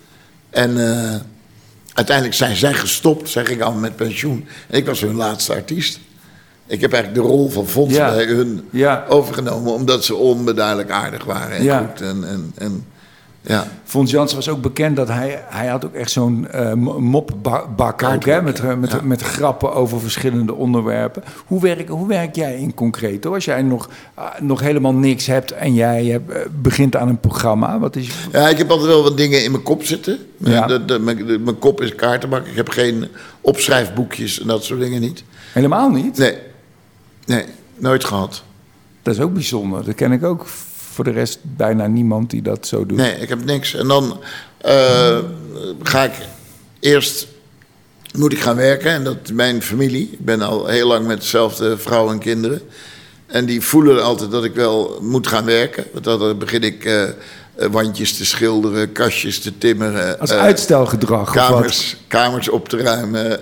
[0.50, 0.76] En
[1.94, 3.28] uiteindelijk zijn zij gestopt.
[3.30, 4.46] Zij gingen allemaal met pensioen.
[4.68, 5.98] En ik was hun laatste artiest.
[6.66, 8.10] Ik heb eigenlijk de rol van Fons Ja.
[8.14, 9.04] bij hun Ja.
[9.08, 9.72] overgenomen.
[9.72, 11.56] Omdat ze onbeduidelijk aardig waren.
[11.56, 11.78] En Ja.
[11.78, 12.00] goed.
[12.00, 12.86] En, en, en,
[13.46, 13.66] ja.
[13.84, 15.44] Fons Jansen was ook bekend dat hij...
[15.48, 18.74] Hij had ook echt zo'n eh, mo- mopbak ook, hè, Kaartbak, met, ja.
[18.76, 19.00] met, Ja.
[19.02, 21.22] met grappen over verschillende onderwerpen.
[21.46, 23.24] Hoe werk, hoe werk jij in concreet?
[23.24, 23.34] Hoor?
[23.34, 27.20] Als jij nog, ah, nog helemaal niks hebt en jij hebt, eh, begint aan een
[27.20, 27.78] programma.
[27.78, 30.18] Wat is, Ja, ik heb altijd wel wat dingen in mijn kop zitten.
[30.36, 30.66] Ja.
[30.66, 32.46] De, de- mijn, de- mijn kop is kaartenbak.
[32.46, 33.08] Ik heb geen
[33.40, 35.22] opschrijfboekjes en dat soort dingen niet.
[35.52, 36.18] helemaal niet?
[36.18, 36.34] Nee,
[37.26, 37.44] nee,
[37.76, 38.42] nooit gehad.
[39.02, 39.84] Dat is ook bijzonder.
[39.84, 40.46] Dat ken ik ook
[40.94, 42.98] voor de rest bijna niemand die dat zo doet.
[42.98, 43.74] Nee, ik heb niks.
[43.74, 44.20] En dan
[44.58, 45.18] eh,
[45.82, 46.12] ga ik
[46.80, 47.26] eerst
[48.16, 48.90] moet ik gaan werken.
[48.90, 50.08] En dat mijn familie.
[50.12, 52.62] Ik ben al heel lang met dezelfde vrouw en kinderen.
[53.26, 55.84] En die voelen altijd dat ik wel moet gaan werken.
[55.92, 57.12] Want dan begin ik eh, eh,
[57.70, 60.20] wandjes te schilderen, kastjes te timmeren.
[60.20, 61.28] Als uitstelgedrag.
[61.28, 61.48] of wat?
[61.48, 63.40] kamers, kamers op te ruimen.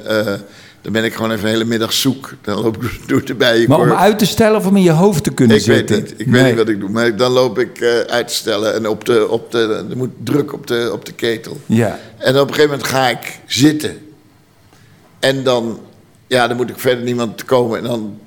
[0.82, 2.34] Dan ben ik gewoon even een hele middag zoek.
[2.42, 3.68] Dan loop ik door de bijen.
[3.68, 5.96] Maar om uit te stellen of om in je hoofd te kunnen Ik weet zitten?
[6.02, 6.20] niet.
[6.20, 6.40] Ik Nee.
[6.42, 6.88] weet niet wat ik doe.
[6.88, 8.74] Maar dan loop ik eh, uit te stellen.
[8.74, 11.60] En op de, op de, er moet druk op de, op de ketel.
[11.66, 11.98] Ja.
[12.18, 13.98] En op een gegeven moment ga ik zitten.
[15.18, 15.80] En dan,
[16.26, 17.78] ja, dan moet ik verder niemand komen.
[17.78, 18.18] En dan,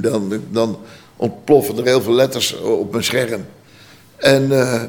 [0.00, 0.78] dan, dan
[1.16, 3.44] ontploffen er heel veel letters op mijn scherm.
[4.16, 4.82] En eh,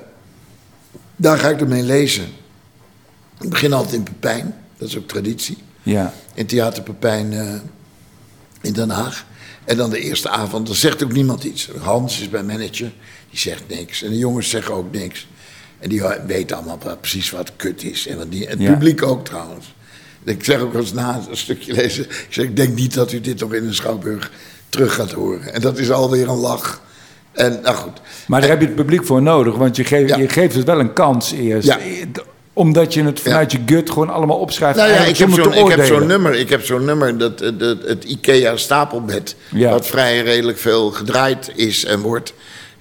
[1.16, 2.26] daar ga ik ermee lezen.
[3.42, 4.56] Ik begin altijd in Pepijn.
[4.78, 5.58] Dat is ook traditie.
[5.86, 6.14] Ja.
[6.34, 7.54] In Theater Pepijn eh,
[8.62, 9.26] in Den Haag.
[9.66, 11.70] En dan de eerste avond, dan zegt ook niemand iets.
[11.80, 12.92] Hans is mijn manager,
[13.30, 14.04] die zegt niks.
[14.04, 15.28] En de jongens zeggen ook niks.
[15.80, 18.08] En die weten allemaal precies wat kut is.
[18.08, 18.72] En wat die, het Ja.
[18.72, 19.74] publiek ook trouwens.
[20.24, 22.04] Ik zeg ook eens na een stukje lezen.
[22.04, 24.32] Ik zeg, ik denk niet dat u dit nog in de Schouwburg
[24.70, 25.54] terug gaat horen.
[25.54, 26.82] En dat is alweer een lach.
[27.32, 28.02] En nou goed.
[28.28, 30.18] Maar daar heb je het publiek voor nodig, want je, geeft Ja.
[30.18, 31.68] je geeft het wel een kans eerst.
[31.68, 31.80] Ja.
[32.56, 34.78] Omdat je het vanuit je gut gewoon allemaal opschrijft.
[34.78, 38.04] Nou ja, ik heb, zo'n, ik heb nummer, ik heb zo'n nummer dat, dat, het
[38.04, 39.70] IKEA stapelbed, Ja.
[39.72, 42.34] wat vrij redelijk veel gedraaid is en wordt.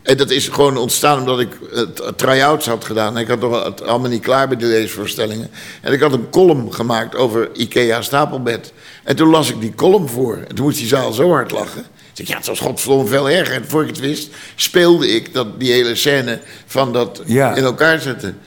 [0.03, 3.19] En dat is gewoon ontstaan omdat ik het try-outs had gedaan.
[3.19, 5.51] Ik had nog het allemaal niet klaar bij de leesvoorstellingen.
[5.81, 8.73] En ik had een column gemaakt over IKEA stapelbed.
[9.05, 10.37] En toen las ik die column voor.
[10.49, 11.81] En toen moest die zaal zo hard lachen.
[11.81, 13.55] Ik zeg, ja, het was godverdomme veel erger.
[13.55, 17.55] En voor ik het wist, speelde ik dat, die hele scène van dat Ja.
[17.55, 18.39] in elkaar zetten.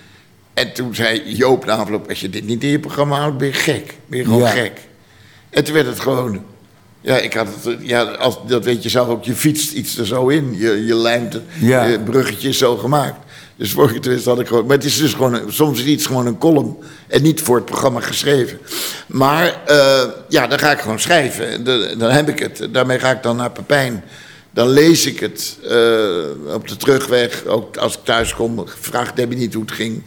[0.58, 3.48] En toen zei Joop na afloop, als je dit niet in je programma houdt, ben
[3.48, 3.93] je gek.
[4.06, 4.48] Ben je gewoon Ja.
[4.48, 4.72] gek.
[5.50, 6.43] En toen werd het gewoon...
[7.02, 10.06] Ja, ik had het, ja als, dat weet je zelf ook, je fietst iets er
[10.06, 10.58] zo in.
[10.58, 11.86] Je, je lijmt het, Ja.
[11.86, 13.15] je bruggetje is zo gemaakt.
[13.56, 14.65] Dus het wist had ik gewoon...
[14.65, 16.78] Maar het is dus gewoon, soms is iets gewoon een column.
[17.08, 18.60] En niet voor het programma geschreven.
[19.08, 21.50] Maar eh, ja, dan ga ik gewoon schrijven.
[21.50, 22.67] En dan, dan heb ik het.
[22.72, 24.04] Daarmee ga ik dan naar Pepijn.
[24.54, 27.46] Dan lees ik het eh, op de terugweg.
[27.46, 30.04] Ook als ik thuis kom, vraag Debbie niet hoe het ging.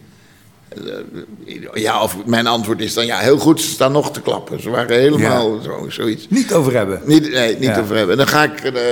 [1.75, 4.63] Ja, of mijn antwoord is dan ja, heel goed, ze staan nog te klappen.
[4.63, 6.27] Ze waren helemaal zo, zoiets.
[6.29, 7.01] Niet over hebben.
[7.05, 7.81] Niet, nee, niet Ja.
[7.81, 8.13] over hebben.
[8.13, 8.83] En dan ga ik, eh,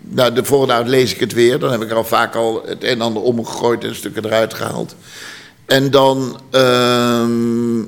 [0.00, 1.58] nou, de volgende avond lees ik het weer.
[1.58, 4.54] Dan heb ik er al vaak al het een en ander omgegooid en stukken eruit
[4.54, 4.94] gehaald.
[5.66, 7.78] En dan, ehm,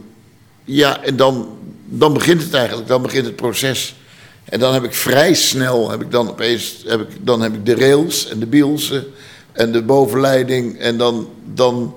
[0.64, 1.48] ja, en dan,
[1.84, 3.94] dan begint het eigenlijk, dan begint het proces.
[4.44, 7.66] En dan heb ik vrij snel, heb ik dan opeens, heb ik, dan heb ik
[7.66, 9.04] de rails en de bielsen
[9.52, 10.78] en de bovenleiding.
[10.78, 11.94] En dan, dan,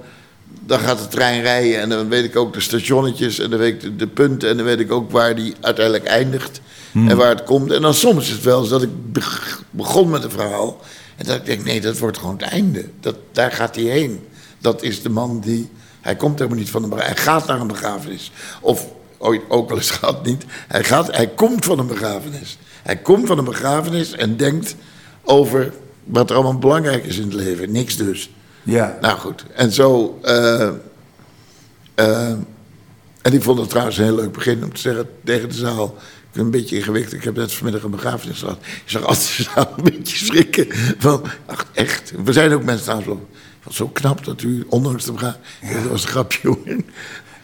[0.69, 3.73] dan gaat de trein rijden en dan weet ik ook de stationnetjes en dan weet
[3.73, 6.61] ik de, de punten en dan weet ik ook waar die uiteindelijk eindigt
[6.93, 7.71] en waar het komt.
[7.71, 10.79] En dan soms is het wel eens dat ik beg- begon met een verhaal
[11.15, 12.85] en dat ik denk, nee, dat wordt gewoon het einde.
[12.99, 14.27] Dat, daar gaat hij heen.
[14.59, 15.69] Dat is de man die,
[16.01, 18.31] hij komt helemaal niet van een begrafenis, hij gaat naar een begrafenis.
[18.61, 22.57] Of ooit ook wel eens gaat niet, hij, gaat, hij komt van een begrafenis.
[22.83, 24.75] Hij komt van een begrafenis en denkt
[25.23, 27.71] over wat er allemaal belangrijk is in het leven.
[27.71, 28.29] Niks dus.
[28.63, 28.97] Ja.
[29.01, 30.19] Nou goed, en zo.
[30.21, 30.67] eh,
[31.95, 32.31] eh,
[33.21, 35.85] en ik vond het trouwens een heel leuk begin om te zeggen tegen de zaal.
[36.29, 37.13] Ik ben een beetje ingewikkeld.
[37.13, 38.57] Ik heb net vanmiddag een begrafenis gehad.
[38.61, 40.67] Ik zag altijd de zaal een beetje schrikken.
[40.97, 42.13] Van, ach, echt.
[42.23, 43.27] We zijn ook mensen van
[43.69, 45.73] zo knap dat u, ondanks de begrafenis.
[45.73, 46.85] Dat was een grapje, jongen.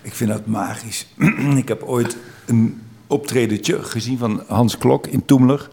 [0.02, 1.08] Ik vind dat magisch.
[1.58, 5.70] ik heb ooit een optredentje gezien van Hans Klok in Toemler.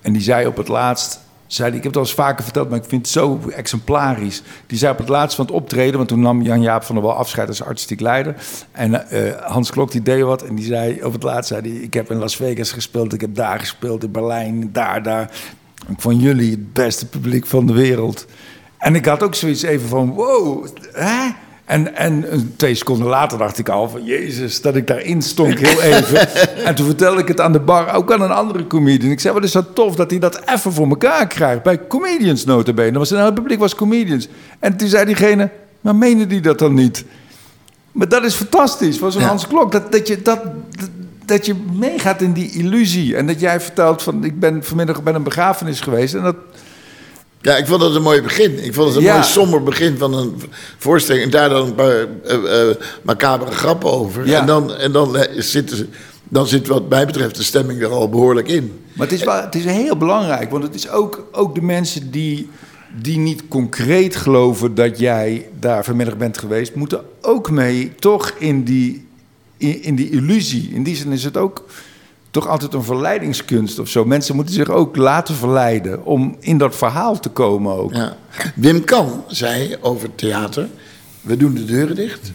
[0.00, 1.20] En die zei op het laatst...
[1.46, 4.42] Zei die, ik heb het al eens vaker verteld, maar ik vind het zo exemplarisch.
[4.66, 5.96] Die zei op het laatst van het optreden...
[5.96, 8.34] want toen nam Jan-Jaap van der Wal afscheid als artistiek leider.
[8.72, 11.04] En eh, Hans Klok die deed wat en die zei...
[11.04, 11.80] op het laatst zei hij...
[11.80, 15.30] ik heb in Las Vegas gespeeld, ik heb daar gespeeld, in Berlijn, daar, daar.
[15.96, 18.26] Vond jullie het beste publiek van de wereld.
[18.78, 21.30] En ik had ook zoiets even van, wow, hè?
[21.66, 22.24] En, en
[22.56, 26.28] twee seconden later dacht ik al van, jezus, dat ik daarin stonk heel even.
[26.66, 29.10] en toen vertelde ik het aan de bar, ook aan een andere comedian.
[29.10, 31.62] Ik zei, wat is dat tof dat hij dat even voor elkaar krijgt.
[31.62, 32.98] Bij comedians notabene.
[32.98, 34.28] Was, nou, het publiek was comedians.
[34.58, 35.50] En toen zei diegene,
[35.80, 37.04] maar meende die dat dan niet?
[37.92, 39.28] Maar dat is fantastisch van zo'n Ja.
[39.28, 39.72] Hans Klok.
[39.72, 40.40] Dat, dat, je, dat,
[41.24, 43.16] dat je meegaat in die illusie.
[43.16, 46.14] En dat jij vertelt van, ik ben vanmiddag bij een begrafenis geweest.
[46.14, 46.36] En dat,
[47.46, 48.64] Ja, ik vond het een mooi begin.
[48.64, 49.12] Ik vond het een Ja.
[49.12, 50.34] mooi somber begin van een
[50.78, 51.24] voorstelling.
[51.24, 54.26] En daar dan een paar eh, macabere grappen over.
[54.26, 54.40] Ja.
[54.40, 55.88] En, dan, en dan, eh, zitten ze-
[56.28, 58.80] dan zit wat mij betreft de stemming er al behoorlijk in.
[58.92, 62.10] Maar het is, wel, het is heel belangrijk, want het is ook, ook de mensen
[62.10, 62.50] die,
[63.00, 68.64] die niet concreet geloven dat jij daar vanmiddag bent geweest, moeten ook mee toch in
[68.64, 69.06] die,
[69.56, 70.70] in, in die illusie.
[70.72, 71.64] In die zin is het ook
[72.36, 74.04] toch altijd een verleidingskunst of zo.
[74.04, 77.94] Mensen moeten zich ook laten verleiden om in dat verhaal te komen ook.
[77.94, 78.16] Ja.
[78.54, 80.68] Wim Kan zei over theater:
[81.20, 82.32] We doen de deuren dicht.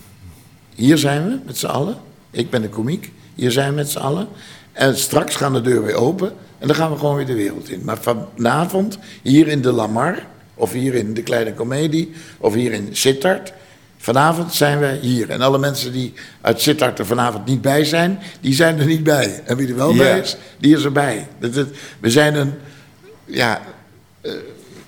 [0.75, 1.95] Hier zijn we met z'n allen.
[2.31, 3.11] Ik ben de komiek.
[3.35, 4.27] Hier zijn we met z'n allen.
[4.71, 6.31] En straks gaan de deuren weer open.
[6.57, 7.81] En dan gaan we gewoon weer de wereld in.
[7.83, 12.11] Maar vanavond, hier in de Lamar, Of hier in de Kleine Comedie.
[12.37, 13.53] Of hier in Sittard.
[14.03, 15.29] Vanavond zijn wij hier.
[15.29, 19.03] En alle mensen die uit Sittard er vanavond niet bij zijn, die zijn er niet
[19.03, 19.41] bij.
[19.45, 19.97] En wie er wel Ja.
[19.97, 21.27] bij is, die is erbij.
[21.39, 21.67] Dat, dat-
[21.99, 22.53] we zijn een,
[23.25, 23.61] ja,
[24.21, 24.31] eh,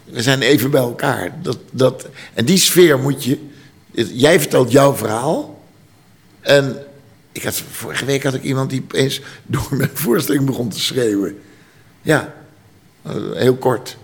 [0.05, 1.31] we zijn even bij elkaar.
[1.41, 3.39] Dat, dat, en die sfeer moet je,
[4.13, 5.61] jij vertelt jouw verhaal.
[6.41, 6.77] En
[7.31, 11.39] ik had, vorige week had ik iemand die opeens door mijn voorstelling begon te schreeuwen.
[12.01, 12.33] Ja,
[13.01, 13.97] eh, heel kort.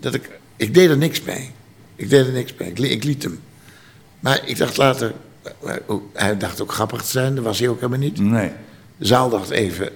[0.00, 1.50] Dat ik, ik deed er niks mee.
[1.96, 2.72] Ik deed er niks mee.
[2.72, 3.40] Ik liet hem.
[4.20, 5.12] Maar ik dacht later,
[6.12, 8.18] hij dacht ook grappig te zijn, dat was hij ook helemaal niet.
[8.18, 8.50] Nee.
[8.96, 9.88] De zaal dacht even,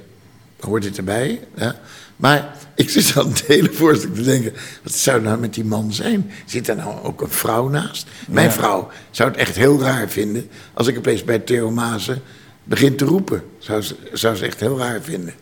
[0.61, 1.40] hoort dit erbij?
[1.56, 1.80] Ja.
[2.16, 4.52] Maar ik zit aan het hele voorstel te denken,
[4.83, 6.30] wat zou nou met die man zijn?
[6.46, 8.06] Zit daar nou ook een vrouw naast?
[8.28, 8.52] Mijn Ja.
[8.52, 11.74] vrouw zou het echt heel raar vinden als ik opeens bij Theo
[12.64, 13.42] begin te roepen.
[13.59, 15.35] Zou ze, zou ze echt heel raar vinden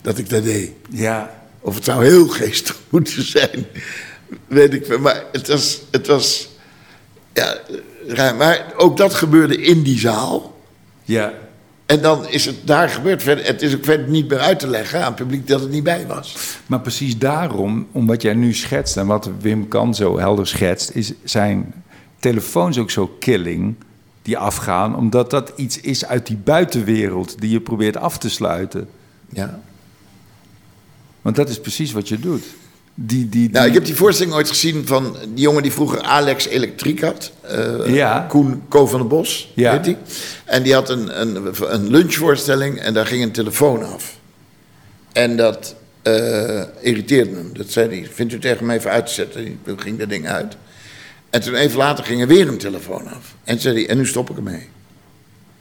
[0.00, 0.72] dat ik dat deed.
[0.90, 1.40] Ja.
[1.60, 3.66] Of het zou heel geestig moeten zijn,
[4.46, 4.98] weet ik veel.
[4.98, 6.48] Maar het was, het was
[7.32, 7.58] ja,
[8.38, 10.60] Maar ook dat gebeurde in die zaal.
[11.04, 11.32] Ja.
[11.86, 13.24] En dan is het daar gebeurd.
[13.24, 15.84] Het is ook verder niet meer uit te leggen aan het publiek dat het niet
[15.84, 16.36] bij was.
[16.66, 20.90] Maar precies daarom, om wat jij nu schetst en wat Wim Kan zo helder schetst,
[20.90, 21.74] is zijn
[22.18, 23.74] telefoons ook zo killing
[24.22, 28.88] die afgaan, omdat dat iets is uit die buitenwereld die je probeert af te sluiten.
[29.28, 29.60] Ja.
[31.22, 32.44] Want dat is precies wat je doet.
[32.94, 36.46] Die, die, Nou, ik heb die voorstelling ooit gezien van die jongen die vroeger Alex
[36.46, 37.32] Elektriek had.
[37.40, 38.26] Eh, Ja.
[38.28, 39.72] Koen Ko van den Bos, Ja.
[39.72, 39.96] heet die.
[40.44, 44.18] En die had een, een, een lunchvoorstelling en daar ging een telefoon af.
[45.12, 47.50] En dat eh, irriteerde hem.
[47.52, 49.58] Dat zei hij, vindt u erg om even uit te zetten?
[49.64, 50.56] Toen ging dat ding uit.
[51.30, 53.34] En toen even later ging er weer een telefoon af.
[53.44, 54.68] En zei hij, en nu stop ik ermee.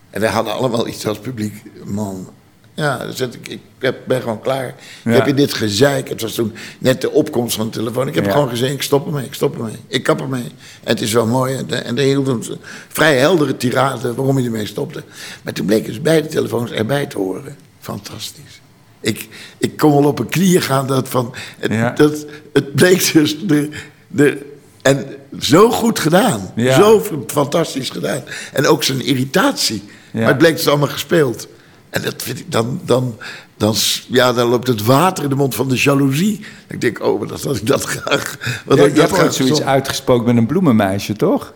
[0.10, 1.54] En wij hadden allemaal iets als publiek.
[1.86, 2.30] Man,
[2.74, 3.60] ja, zet ik,
[4.08, 4.68] ben gewoon klaar.
[5.04, 6.10] Ik heb je dit gezeik.
[6.10, 8.08] Het was toen net de opkomst van de telefoon.
[8.08, 8.32] Ik heb Ja.
[8.32, 9.76] gewoon gezegd, ik stop ermee, ik stop ermee.
[9.88, 10.44] Ik kap ermee.
[10.44, 10.52] En
[10.94, 11.56] het is wel mooi.
[11.56, 12.44] En, de- en hij hield een
[12.88, 15.04] vrij heldere tirade waarom hij ermee stopte.
[15.44, 17.56] Maar toen bleken dus beide telefoons erbij te horen.
[17.80, 18.62] Fantastisch.
[19.02, 21.34] Ik, ik kon wel op een knieën gaan dat van...
[21.60, 21.90] Het, Ja.
[21.92, 23.40] dat, het bleek dus...
[23.48, 23.70] De,
[24.08, 24.50] de,
[24.82, 25.06] en
[25.40, 26.52] zo goed gedaan.
[26.56, 26.76] Ja.
[26.76, 28.24] Zo fantastisch gedaan.
[28.54, 29.84] En ook zijn irritatie.
[30.12, 30.20] Ja.
[30.20, 31.48] Maar het bleek dus allemaal gespeeld.
[31.92, 33.18] En dat vind ik dan, dan,
[33.58, 33.76] dan,
[34.08, 36.46] ja, dan loopt het water in de mond van de jaloezie.
[36.68, 38.38] Ik denk, oh, maar dat had ik dat graag.
[38.66, 41.54] Wat Ja, had ik je dat hebt ooit graag zoiets uitgesproken met een bloemenmeisje, toch?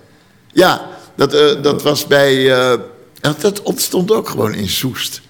[0.54, 2.52] Ja, dat, eh, dat was bij.
[2.54, 2.80] eh,
[3.40, 5.22] dat, ontstond ook gewoon in Soest.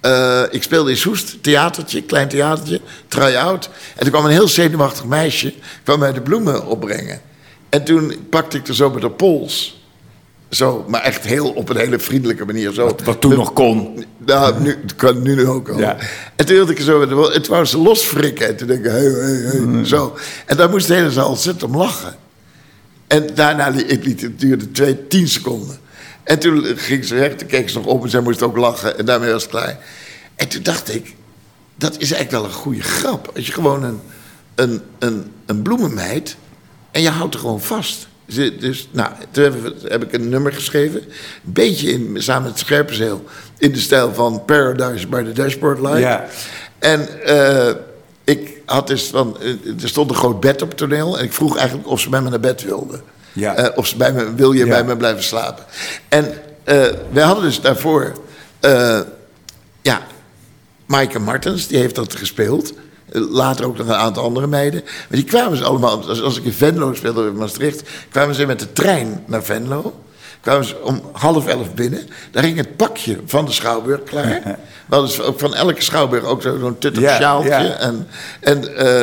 [0.00, 3.70] Eh, ik speelde in Soest, theatertje, klein theatertje, try-out.
[3.96, 7.20] En toen kwam een heel zenuwachtig meisje, kwam mij de bloemen opbrengen.
[7.68, 9.82] En toen pakte ik er zo met de pols.
[10.50, 12.72] Zo, maar echt heel op een hele vriendelijke manier.
[12.72, 12.84] Zo.
[12.84, 14.04] Wat, wat toen nog kon.
[14.26, 15.78] Nou, nu, het kan nu ook al.
[15.78, 15.96] Ja.
[16.36, 17.06] En toen wilde ik zo
[17.48, 18.46] wou ze losfrikken.
[18.48, 19.84] En toen denk ik, hey, hey, hey, Mm.
[19.84, 20.16] zo.
[20.46, 22.14] En daar moest de hele zaal ontzettend om lachen.
[23.06, 25.76] En daarna, ik liet, het duurde twee, tien seconden.
[26.24, 28.98] En toen ging ze weg, toen keek ze nog op en zij moest ook lachen.
[28.98, 29.78] En daarmee was het klaar.
[30.36, 31.14] En toen dacht ik,
[31.76, 33.30] dat is eigenlijk wel een goede grap.
[33.36, 34.00] Als je gewoon een,
[34.54, 36.36] een, een, een bloemenmeid
[36.90, 38.08] en je houdt er gewoon vast.
[38.26, 39.44] Dus, dus nou, toen
[39.88, 41.00] heb, ik- een nummer geschreven.
[41.00, 43.24] Een beetje in, samen met Scherpenzeel.
[43.58, 45.98] In de stijl van Paradise by the Dashboard Light.
[45.98, 46.26] Ja.
[46.78, 47.74] En eh,
[48.24, 49.48] ik had dus van, eh,
[49.82, 51.18] er stond een groot bed op het toneel.
[51.18, 53.02] En ik vroeg eigenlijk of ze bij me naar bed wilden.
[53.32, 53.54] Ja.
[53.54, 54.70] Eh, of ze bij me, wil je Ja.
[54.70, 55.64] bij me blijven slapen?
[56.08, 56.32] En
[56.64, 56.82] eh
[57.12, 58.12] wij hadden dus daarvoor,
[59.82, 60.00] ja,
[60.86, 62.72] Maaike Martens, die heeft dat gespeeld.
[63.20, 64.80] Later ook nog een aantal andere meiden.
[64.84, 68.46] Maar die kwamen ze allemaal, als, als ik in Venlo speelde in Maastricht, kwamen ze
[68.46, 70.00] met de trein naar Venlo.
[70.40, 72.08] Kwamen ze om half elf binnen.
[72.30, 74.40] Daar ging het pakje van de Schouwburg klaar.
[74.88, 77.48] We hadden dus ook van elke Schouwburg ook zo- zo'n tuttig Ja, sjaaltje.
[77.50, 77.60] ja.
[77.78, 78.08] En,
[78.40, 79.02] en, eh,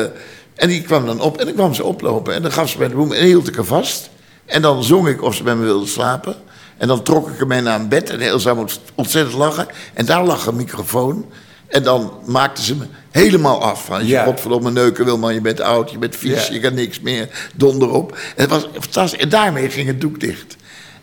[0.56, 2.34] en die kwam dan op en dan kwam ze oplopen.
[2.34, 4.10] En dan gaf ze bij de bloem en hield ik haar vast.
[4.46, 6.36] En dan zong ik of ze bij me wilde slapen.
[6.78, 9.68] En dan trok ik haar mee naar een bed en Elsa moest ontzettend lachen.
[9.94, 11.26] En daar lag een microfoon.
[11.72, 13.86] En dan maakte ze me helemaal af.
[13.86, 17.00] Van, je godverdomme neuken wil man, je bent oud, je bent vies, je kan niks
[17.00, 18.12] meer, donder op.
[18.12, 19.20] En, het was fantastisch.
[19.20, 20.56] en daarmee ging het doek dicht.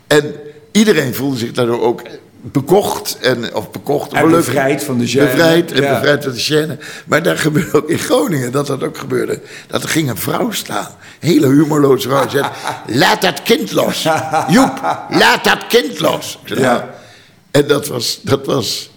[0.07, 0.33] En
[0.71, 2.01] iedereen voelde zich daardoor ook
[2.41, 3.17] bekocht.
[3.21, 4.13] En, of bekocht.
[4.13, 5.17] En bevrijd van de gêne.
[5.19, 5.93] Bevrijd en Ja.
[5.93, 6.43] bevrijd van de
[6.77, 6.83] gêne.
[7.05, 9.41] Maar daar gebeurde ook in Groningen dat dat ook gebeurde.
[9.67, 10.87] Dat er ging een vrouw staan.
[11.19, 12.29] Een hele humorloze vrouw.
[12.29, 12.45] Zei,
[13.01, 14.03] laat dat kind los.
[14.49, 16.39] Joep, laat dat kind los.
[16.45, 16.55] Ja.
[16.59, 16.81] "Nou."
[17.51, 18.89] En dat was, dat was,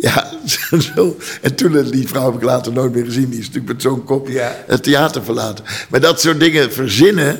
[0.00, 0.30] ja,
[0.94, 1.16] zo.
[1.42, 3.28] En toen, eh, die vrouw heb ik later nooit meer gezien.
[3.30, 4.56] Die is natuurlijk met zo'n kop Ja.
[4.66, 5.64] het theater verlaten.
[5.90, 7.38] Maar dat soort dingen verzinnen,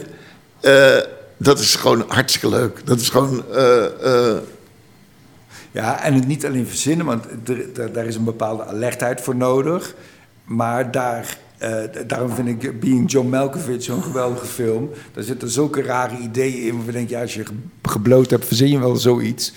[0.61, 0.97] eh,
[1.37, 2.81] dat is gewoon hartstikke leuk.
[2.85, 4.37] Dat is gewoon, eh,
[5.73, 7.25] Ja, en het niet alleen verzinnen, want
[7.75, 9.95] er, daar- is een bepaalde alertheid voor nodig.
[10.45, 11.39] Maar daar
[12.07, 14.91] daarom vind ik Being John Malkovich zo'n geweldige film.
[15.13, 16.77] Daar zitten zulke rare ideeën in.
[16.77, 17.43] Waar je denkt, ja, als je
[17.83, 19.53] gebloot hebt, verzin je wel zoiets.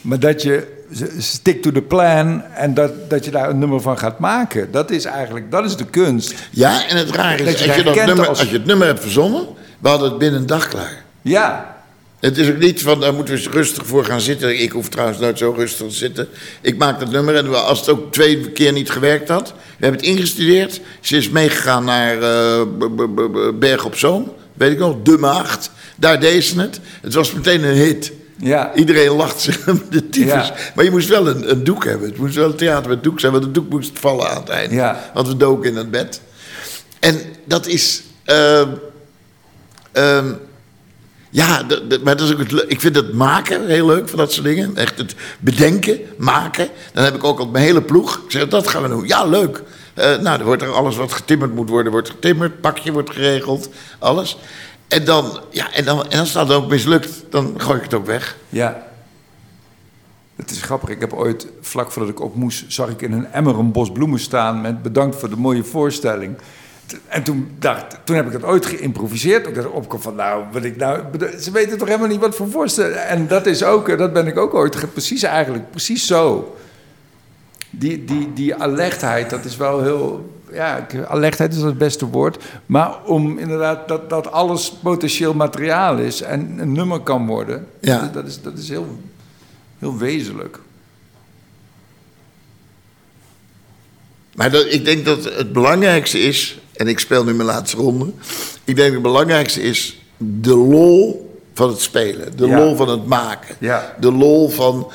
[0.00, 0.78] Maar dat je
[1.18, 4.70] stick to the plan en dat, dat je daar een nummer van gaat maken.
[4.70, 6.34] Dat is eigenlijk, dat is de kunst.
[6.50, 8.40] Ja, en het rare is, als je, dat nummer, als...
[8.40, 9.46] je het nummer hebt verzonnen,
[9.78, 11.04] we hadden het binnen een dag klaar.
[11.22, 11.78] Ja.
[12.20, 14.60] Het is ook niet van, daar moeten we rustig voor gaan zitten.
[14.62, 16.28] Ik hoef trouwens nooit zo rustig te zitten.
[16.60, 19.54] Ik maak dat nummer en als het ook twee keer niet gewerkt had...
[19.80, 20.80] We hebben het ingestudeerd.
[21.00, 22.60] Ze is meegegaan naar uh,
[23.54, 24.32] Berg op Zoom.
[24.54, 25.70] Weet ik nog, De Maagd.
[25.96, 26.80] Daar deed ze het.
[27.00, 28.12] Het was meteen een hit.
[28.40, 28.74] Ja.
[28.74, 30.52] Iedereen lacht zich de tyfus.
[30.74, 32.08] Maar je moest wel een, een, doek hebben.
[32.08, 34.48] Het moest wel een theater met doek zijn, want het doek moest vallen aan het
[34.48, 34.74] einde.
[34.74, 35.10] Ja.
[35.14, 36.20] Want we doken in het bed.
[37.00, 38.02] En dat is.
[38.26, 38.62] Uh,
[41.30, 41.62] ja,
[42.04, 44.76] maar dat is ook het, ik vind het maken heel leuk van dat soort dingen.
[44.76, 46.68] Echt het bedenken, maken.
[46.92, 48.20] Dan heb ik ook al mijn hele ploeg.
[48.24, 49.06] Ik zeg, dat gaan we doen.
[49.06, 49.62] Ja, leuk.
[49.94, 52.60] Uh, nou, er wordt er alles wat getimmerd moet worden, wordt getimmerd.
[52.60, 54.38] Pakje wordt geregeld, alles.
[54.90, 58.06] En dan, ja, en dan, en als dat ook mislukt, dan gooi ik het ook
[58.06, 58.36] weg.
[58.48, 58.86] Ja.
[60.36, 60.88] Het is grappig.
[60.88, 63.92] Ik heb ooit, vlak voordat ik op moest, zag ik in een emmer een bos
[63.92, 66.36] bloemen staan met bedankt voor de mooie voorstelling.
[67.08, 69.46] En toen, dacht, toen heb ik het ooit geïmproviseerd.
[69.46, 71.02] Ik dacht opkom van, nou, wat ik nou...
[71.40, 72.94] Ze weten toch helemaal niet wat voor voorstelling...
[72.96, 74.92] En dat is ook, dat ben ik ook ooit...
[74.92, 76.56] Precies eigenlijk, precies zo.
[77.70, 82.44] Die, die, die alertheid, dat is wel heel ja, alertheid is het beste woord.
[82.66, 87.66] Maar om inderdaad dat, dat alles potentieel materiaal is en een nummer kan worden.
[87.80, 88.10] Ja.
[88.12, 88.98] Dat, is, dat is heel,
[89.78, 90.58] heel wezenlijk.
[94.34, 98.12] Maar dat, ik denk dat het belangrijkste is, en ik speel nu mijn laatste ronde.
[98.64, 102.36] Ik denk dat het belangrijkste is de lol van het spelen.
[102.36, 103.56] De lol van het maken.
[103.58, 103.96] Ja.
[104.00, 104.90] De lol van.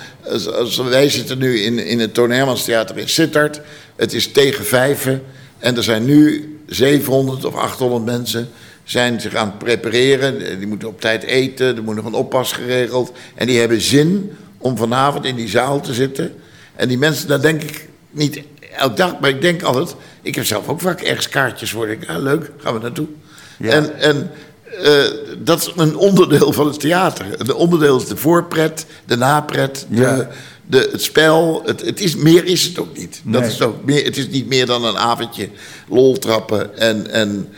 [0.53, 3.61] Als, wij zitten nu in, in het Toon Hermans Theater in Sittard.
[3.95, 5.23] Het is tegen vijven.
[5.57, 8.49] En er zijn nu 700 of 800 mensen
[8.83, 10.59] zijn zich aan het prepareren.
[10.59, 13.11] Die moeten op tijd eten, er moet nog een oppas geregeld.
[13.35, 16.33] En die hebben zin om vanavond in die zaal te zitten.
[16.75, 18.41] En die mensen, daar denk ik niet
[18.77, 19.95] elke dag, maar ik denk altijd...
[20.21, 21.89] Ik heb zelf ook vaak ergens kaartjes voor.
[21.89, 23.07] Ik, ja, leuk, gaan we naartoe.
[23.57, 23.71] Ja.
[23.71, 24.31] En, en
[24.83, 25.03] uh,
[25.37, 27.25] dat is een onderdeel van het theater.
[27.37, 30.27] Een onderdeel is de voorpret, de napret, de,
[30.67, 31.61] de, het spel.
[31.65, 33.21] Het, het, is, meer is het ook niet.
[33.23, 35.49] Dat is ook meer, het is niet meer dan een avondje
[35.87, 36.77] lol trappen.
[36.77, 37.49] En, en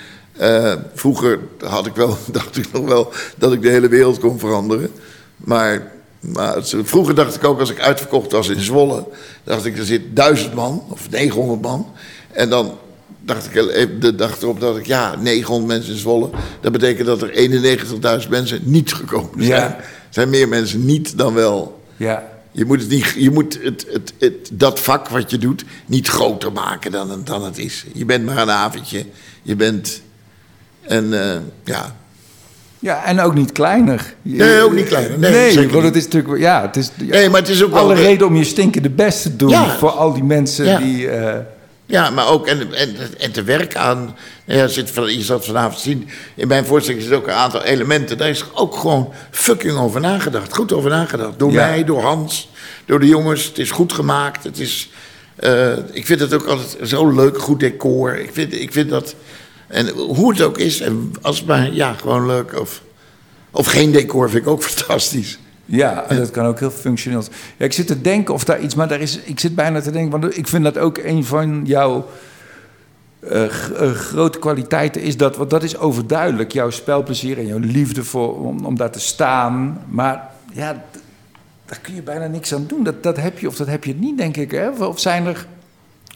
[0.42, 4.40] uh, vroeger had ik wel, dacht ik nog wel dat ik de hele wereld kon
[4.40, 4.92] veranderen.
[5.38, 9.08] Maar, maar het, vroeger dacht ik ook als ik uitverkocht was in Zwolle...
[9.44, 11.92] dacht ik er zit duizend man of 900 man...
[12.32, 12.78] En dan
[13.22, 16.30] dacht ik de dag erop dat ik, ja, 900 mensen in Zwolle.
[16.62, 19.62] Dat betekent dat er 91.000 mensen niet gekomen zijn.
[19.62, 19.76] Ja.
[19.78, 21.82] Er zijn meer mensen niet dan wel.
[21.96, 22.37] Ja.
[22.58, 26.08] Je moet, het niet, je moet het, het, het, dat vak wat je doet niet
[26.08, 27.86] groter maken dan, dan het is.
[27.94, 29.06] Je bent maar een avondje.
[29.42, 30.02] Je bent.
[30.82, 31.96] En uh, ja.
[32.80, 34.14] Ja, en ook niet kleiner.
[34.22, 35.20] Nee, ook niet kleiner.
[35.20, 36.40] Nee, nee want het is natuurlijk.
[36.40, 36.92] Ja, het is.
[36.96, 40.14] Nee, maar het is ook alle reden om je stinkende best te doen voor al
[40.14, 41.04] die mensen die.
[41.04, 41.34] Uh,
[41.90, 44.16] ja, maar ook en, en, en te werken aan.
[44.46, 46.10] Ja, zit, je zat vanavond zien.
[46.36, 48.18] In mijn voorstelling zitten ook een aantal elementen.
[48.18, 50.54] Daar is ook gewoon fucking over nagedacht.
[50.54, 51.40] Goed over nagedacht.
[51.40, 52.50] Door mij, door Hans,
[52.86, 53.46] door de jongens.
[53.46, 54.44] Het is goed gemaakt.
[54.44, 54.90] Het is.
[55.40, 58.20] Uh, ik vind het ook altijd zo leuk, goed decor.
[58.20, 59.16] Ik vind, ik vind dat.
[59.68, 62.60] En hoe het ook is, en als maar ja, gewoon leuk.
[62.60, 62.82] Of,
[63.52, 65.38] of geen decor vind ik ook fantastisch.
[65.70, 67.36] Ja, dat kan ook heel functioneel zijn.
[67.58, 69.92] Ja, ik zit te denken of daar iets, maar daar is, ik zit bijna te
[69.92, 72.06] denken, want ik vind dat ook een van jouw
[73.32, 73.48] uh,
[73.94, 78.66] grote kwaliteiten is dat, want dat is overduidelijk, jouw spelplezier en jouw liefde voor, om,
[78.66, 79.82] om daar te staan.
[79.90, 80.84] Maar ja,
[81.66, 82.84] daar kun je bijna niks aan doen.
[82.84, 84.52] Dat, dat heb je of dat heb je niet, denk ik.
[84.52, 84.70] Hè?
[84.70, 85.48] Of zijn er,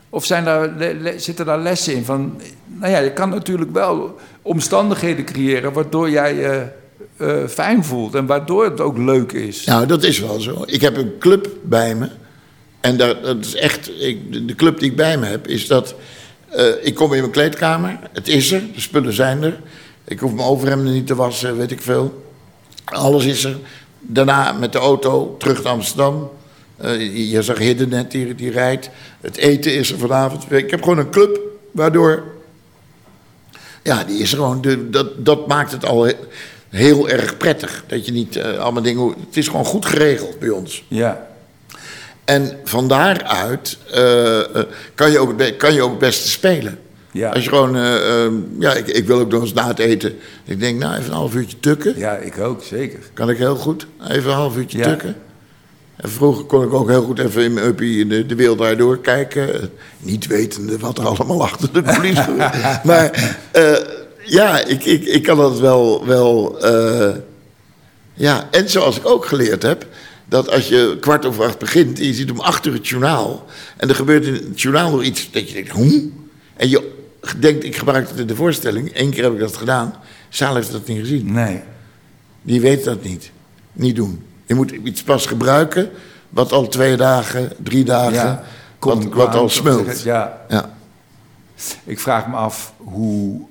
[0.09, 0.69] of zijn daar,
[1.17, 6.35] zitten daar lessen in van, nou ja, je kan natuurlijk wel omstandigheden creëren waardoor jij...
[6.35, 6.61] Uh,
[7.21, 9.65] uh, fijn voelt en waardoor het ook leuk is.
[9.65, 10.63] Nou, dat is wel zo.
[10.65, 12.10] Ik heb een club bij me.
[12.79, 15.95] En dat, is echt, ik, de club die ik bij me heb, is dat
[16.55, 17.99] uh, ik kom in mijn kleedkamer.
[18.12, 19.60] Het is er, de spullen zijn er.
[20.05, 22.23] Ik hoef mijn overhemden niet te wassen, weet ik veel.
[22.86, 23.57] Alles is er.
[23.99, 26.30] Daarna met de auto terug naar Amsterdam.
[26.84, 28.89] Uh, je zag Hidden net, die, die rijdt.
[29.22, 30.51] Het eten is er vanavond.
[30.51, 31.39] Ik heb gewoon een club
[31.72, 32.24] waardoor.
[33.84, 34.61] Ja, die is gewoon.
[34.61, 36.07] De, dat, dat maakt het al
[36.72, 37.84] heel erg prettig.
[37.88, 39.07] Dat je niet uh, allemaal dingen.
[39.07, 40.84] Het is gewoon goed geregeld bij ons.
[40.88, 41.28] Ja.
[42.26, 44.39] En van daaruit uh,
[44.95, 46.80] kan, je ook, kan je ook het beste spelen.
[47.11, 47.30] Ja.
[47.30, 50.15] Als je gewoon, ehm, ja, ik, ik, wil ook nog eens na het eten.
[50.45, 51.97] Ik denk, nou, even een half uurtje tukken.
[51.97, 52.99] Ja, ik ook, zeker.
[53.13, 53.88] Kan ik heel goed.
[54.09, 55.15] Even een half uurtje tukken.
[55.95, 58.99] En vroeger kon ik ook heel goed even in mijn uppie de, de wereld daardoor
[58.99, 59.69] kijken.
[59.99, 62.36] Niet wetende wat er allemaal achter de coulissen.
[62.84, 63.76] Maar uh,
[64.26, 66.05] ja, ik, ik, ik kan dat wel...
[66.05, 67.15] wel uh,
[68.13, 69.88] ja, en zoals ik ook geleerd heb...
[70.26, 71.99] dat als je kwart over acht begint...
[71.99, 73.45] en je ziet om acht uur het journaal...
[73.78, 75.32] en er gebeurt in het journaal nog iets...
[75.32, 76.09] dat je denkt, hoe?
[76.55, 76.91] En je
[77.38, 78.91] denkt, ik gebruik het in de voorstelling.
[78.93, 79.93] Eén keer heb ik dat gedaan.
[80.30, 81.32] Saal heeft dat niet gezien.
[81.32, 81.61] Nee.
[82.41, 83.32] Die weet dat niet.
[83.74, 84.24] Niet doen.
[84.45, 85.91] Je moet iets pas gebruiken
[86.30, 88.43] wat al twee dagen, drie dagen, ja,
[88.80, 90.01] wat, wat al smult.
[90.01, 90.41] Ja.
[90.49, 90.78] ja.
[91.84, 93.41] Ik vraag me af hoe,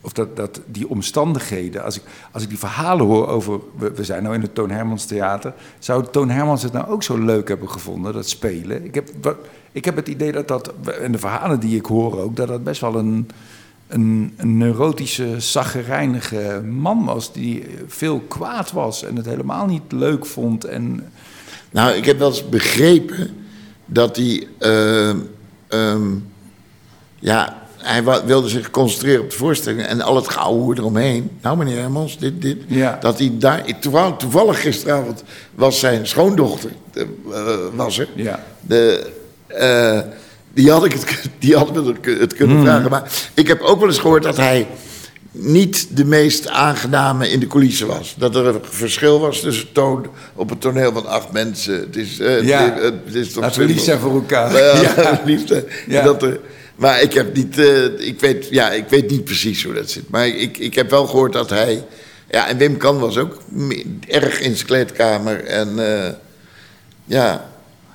[0.00, 3.60] of dat, dat die omstandigheden, als ik, als ik die verhalen hoor over,
[3.94, 7.18] we, zijn nou in het Toon Hermans Theater, zou Toon Hermans het nou ook zo
[7.18, 8.84] leuk hebben gevonden, dat spelen?
[8.84, 9.36] Ik heb,
[9.72, 12.64] ik heb het idee dat dat, en de verhalen die ik hoor ook, dat dat
[12.64, 13.28] best wel een,
[13.88, 17.32] een, een neurotische, zaggerijnige man was.
[17.32, 20.64] Die veel kwaad was en het helemaal niet leuk vond.
[20.64, 21.12] En...
[21.70, 23.30] Nou, ik heb wel eens begrepen
[23.86, 24.48] dat hij.
[24.60, 25.14] Uh,
[25.68, 26.28] um,
[27.18, 31.30] ja, hij wilde zich concentreren op de voorstelling en al het geouwe eromheen.
[31.42, 32.58] Nou, meneer Hermans, dit, dit.
[32.66, 32.98] Ja.
[33.00, 33.64] Dat hij daar.
[33.80, 35.22] Toevallig, toevallig gisteravond
[35.54, 36.70] was zijn schoondochter.
[36.94, 37.04] Uh,
[37.74, 38.08] was er.
[38.14, 38.44] Ja.
[38.60, 39.10] De.
[39.48, 40.00] Uh,
[40.52, 42.64] die had ik het, die had het kunnen mm.
[42.64, 42.90] vragen.
[42.90, 44.66] Maar ik heb ook wel eens gehoord dat hij
[45.32, 48.14] niet de meest aangename in de coulissen was.
[48.18, 51.74] Dat er een verschil was tussen toon op het toneel van acht mensen.
[51.74, 54.52] Het is, uh, ja, het, het is toch lief zijn voor elkaar.
[54.52, 55.20] Ja, ja.
[55.24, 55.66] liefde.
[55.86, 56.02] Ja.
[56.02, 56.40] Dat er,
[56.80, 60.10] maar ik heb niet, uh, ik, weet, ja, ik weet niet precies hoe dat zit.
[60.10, 61.84] Maar ik, ik heb wel gehoord dat hij...
[62.30, 63.42] Ja, en Wim Kan was ook
[64.06, 65.44] erg in zijn kleedkamer.
[65.44, 66.08] En uh,
[67.04, 67.50] ja,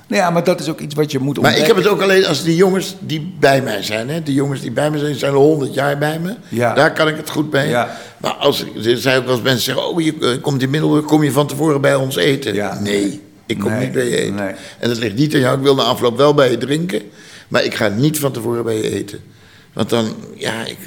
[0.08, 1.62] nou ja, maar dat is ook iets wat je moet ontdekken.
[1.62, 4.08] Maar ik heb het ook alleen als die jongens die bij mij zijn.
[4.08, 4.22] Hè?
[4.22, 6.34] Die jongens die bij me zijn, zijn al honderd jaar bij me.
[6.48, 6.74] Ja.
[6.74, 7.68] Daar kan ik het goed bij.
[7.68, 7.96] Ja.
[8.16, 9.88] Maar als, er zijn ook als mensen zeggen...
[9.88, 12.54] oh, je eh, komt in Middelburg, kom je van tevoren bij ons eten?
[12.54, 12.80] Ja.
[12.80, 14.34] Nee, ik kom Nee, niet bij je eten.
[14.34, 14.54] nee.
[14.78, 15.56] En dat ligt niet aan jou.
[15.56, 17.02] Ik wil na afloop wel bij je drinken.
[17.48, 19.20] Maar ik ga niet van tevoren bij je eten.
[19.72, 20.78] Want dan, ja, ik,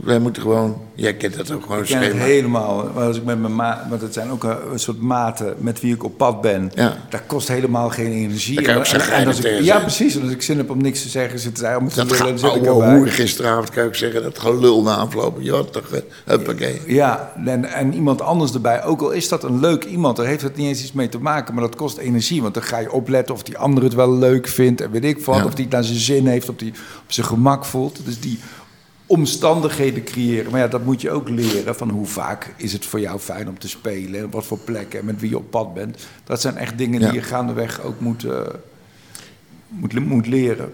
[0.00, 0.82] wij moeten gewoon...
[0.96, 2.90] Jij kent dat ook gewoon Ik ken het helemaal.
[2.94, 5.80] Maar als ik met mijn ma want het zijn ook een, een soort maten met
[5.80, 6.70] wie ik op pad ben.
[6.74, 6.96] Ja.
[7.10, 8.62] Dat kost helemaal geen energie.
[8.62, 10.14] Kan ook En- en- als ik- Ja, precies.
[10.16, 12.38] En als ik zin heb om niks te zeggen, zitten zij allemaal te Dat lullen
[12.38, 12.96] zit erbij.
[12.96, 14.22] hoer gisteravond, kan ik zeggen.
[14.22, 15.48] Dat gelul na aflopen.
[15.48, 16.80] Had toch, uh, huppakee.
[16.86, 18.84] Ja, en, en iemand anders erbij.
[18.84, 21.18] Ook al is dat een leuk iemand, daar heeft het niet eens iets mee te
[21.18, 21.54] maken.
[21.54, 22.42] Maar dat kost energie.
[22.42, 24.80] Want dan ga je opletten of die ander het wel leuk vindt.
[24.80, 25.36] En weet ik wat.
[25.36, 25.44] Ja.
[25.44, 26.48] Of die het naar zijn zin heeft.
[26.48, 26.70] Of die
[27.04, 28.00] op zijn gemak voelt.
[28.04, 28.38] Dus die
[29.06, 30.50] omstandigheden creëren.
[30.50, 31.76] Maar ja, dat moet je ook leren.
[31.76, 34.18] Van hoe vaak is het voor jou fijn om te spelen.
[34.18, 34.98] En op wat voor plekken.
[34.98, 36.06] En met wie je op pad bent.
[36.24, 37.06] Dat zijn echt dingen Ja.
[37.06, 38.40] die je gaandeweg ook moet, eh,
[39.68, 40.72] moet, moet leren.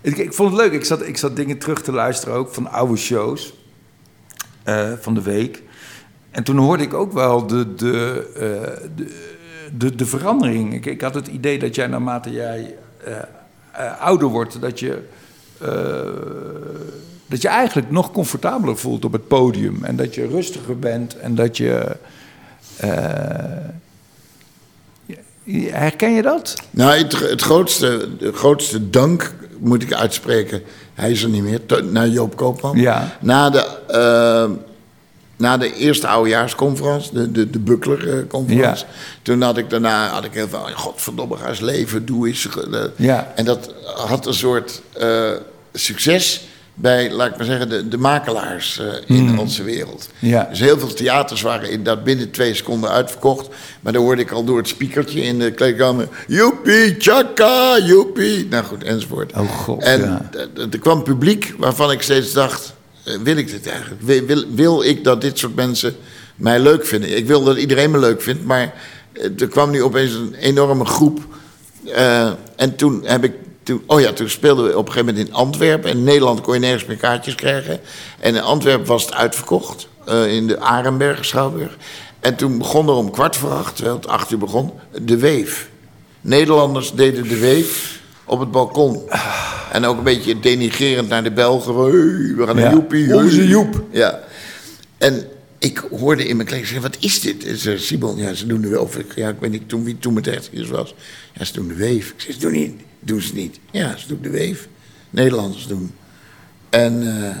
[0.00, 0.72] Ik, ik vond het leuk.
[0.72, 3.54] Ik zat, ik zat dingen terug te luisteren ook van oude shows
[4.62, 5.62] eh, van de week.
[6.30, 9.14] En toen hoorde ik ook wel de, de, eh, de,
[9.76, 10.74] de, de verandering.
[10.74, 12.74] Ik, ik had het idee dat jij naarmate jij
[13.98, 15.02] ouder wordt, dat je,
[17.26, 19.84] dat je eigenlijk nog comfortabeler voelt op het podium.
[19.84, 21.96] En dat je rustiger bent en dat je.
[22.76, 22.90] eh,
[25.70, 26.54] herken je dat?
[26.70, 30.62] Nou, het, het grootste, de grootste dank moet ik uitspreken.
[30.94, 31.60] Hij is er niet meer.
[31.84, 32.76] Naar Joop Koopman.
[32.78, 33.16] Ja.
[33.20, 34.50] Na de, eh,
[35.36, 38.84] na de eerste oudejaarsconferentie, de, de, de Buckler-conferentie.
[38.86, 38.92] Ja.
[39.22, 40.68] Toen had ik daarna had ik heel veel.
[40.74, 42.48] Godverdomme, ga eens leven, doe eens.
[42.96, 43.32] Ja.
[43.34, 45.30] En dat had een soort eh,
[45.72, 46.48] succes
[46.78, 50.08] bij, laat ik maar zeggen, de, de makelaars eh, in onze wereld.
[50.18, 50.28] Hmm.
[50.28, 50.46] Ja.
[50.50, 53.48] Dus heel veel theaters waren inderdaad binnen twee seconden uitverkocht.
[53.80, 56.08] Maar dan hoorde ik al door het speakertje in de kleedkamer...
[56.26, 58.46] Joepie, tjaka, joepie.
[58.50, 59.32] Nou goed, enzovoort.
[59.32, 60.30] Oh god, En ja.
[60.70, 62.74] er kwam publiek waarvan ik steeds dacht...
[63.04, 64.02] eh, wil ik dit eigenlijk?
[64.02, 65.96] Wil, wil, wil ik dat dit soort mensen
[66.36, 67.16] mij leuk vinden?
[67.16, 68.74] Ik wil dat iedereen me leuk vindt, maar...
[69.12, 71.20] eh, Er kwam nu opeens een enorme groep.
[72.56, 73.32] en toen heb ik...
[73.66, 75.90] Toen, oh ja, toen speelden we op een gegeven moment in Antwerpen.
[75.90, 77.80] En in Nederland kon je nergens meer kaartjes krijgen.
[78.20, 79.88] En in Antwerpen was het uitverkocht.
[80.06, 81.76] eh, in de Arenberg, Schouwburg.
[82.20, 85.68] En toen begon er om kwart voor acht, terwijl het acht uur begon, de weef.
[86.20, 89.02] Nederlanders deden de weef op het balkon.
[89.72, 91.74] En ook een beetje denigerend naar de Belgen.
[91.74, 92.70] Hey, we gaan naar Ja.
[92.72, 93.04] Joepie.
[93.06, 93.82] hey." Onze Joep.
[93.90, 94.20] Ja.
[94.98, 95.26] En
[95.58, 97.44] ik hoorde in mijn kleding zeggen, wat is dit?
[97.44, 98.96] En ze zei, Simon, ja, ze doen de weef.
[98.96, 100.94] Ik, ja, ik weet niet toen, wie toen mijn dertigers was.
[101.38, 102.08] Ja, ze doen de weef.
[102.10, 103.60] Ik zei, ze doen, niet, doen ze niet.
[103.70, 104.68] Ja, ze doen de weef.
[105.10, 105.94] Nederlanders doen.
[106.70, 107.36] En, eh,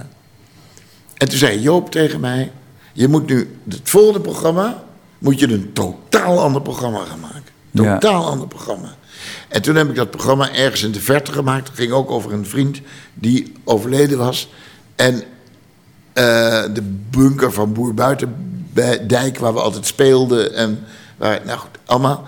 [1.16, 2.52] en toen zei Joop tegen mij,
[2.92, 4.84] je moet nu het volgende programma,
[5.18, 7.42] moet je een totaal ander programma gaan maken.
[7.70, 7.98] Ja.
[7.98, 8.94] Totaal ander programma.
[9.48, 11.68] En toen heb ik dat programma ergens in de verte gemaakt.
[11.68, 12.80] Het ging ook over een vriend
[13.14, 14.48] die overleden was.
[14.94, 15.22] En
[16.12, 20.54] eh, de bunker van Boer Buitendijk, waar we altijd speelden.
[20.54, 20.84] En
[21.16, 22.26] waar, nou goed, allemaal.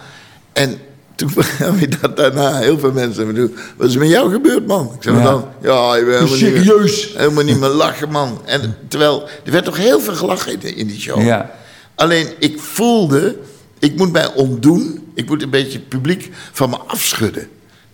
[0.53, 0.79] En
[1.19, 3.57] toen begon je dat daarna heel veel mensen me doen.
[3.77, 4.93] Wat is met jou gebeurd, man?
[4.97, 5.23] Ik zei Ja.
[5.23, 7.13] dan, ja, ik ben helemaal niet meer- Serieus?
[7.17, 8.41] helemaal niet meer lachen, man.
[8.45, 11.23] En terwijl, er werd toch heel veel gelachen in, in die show.
[11.23, 11.51] Ja.
[11.95, 13.37] Alleen, ik voelde,
[13.79, 15.11] ik moet mij ontdoen.
[15.15, 17.43] Ik moet een beetje het publiek van me afschudden.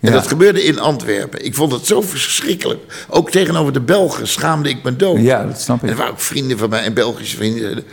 [0.00, 0.16] En Ja.
[0.16, 1.44] dat gebeurde in Antwerpen.
[1.44, 3.04] Ik vond het zo verschrikkelijk.
[3.08, 5.20] Ook tegenover de Belgen schaamde ik me dood.
[5.20, 5.82] Ja, dat snap ik.
[5.82, 7.84] En er waren ook vrienden van mij en Belgische vrienden.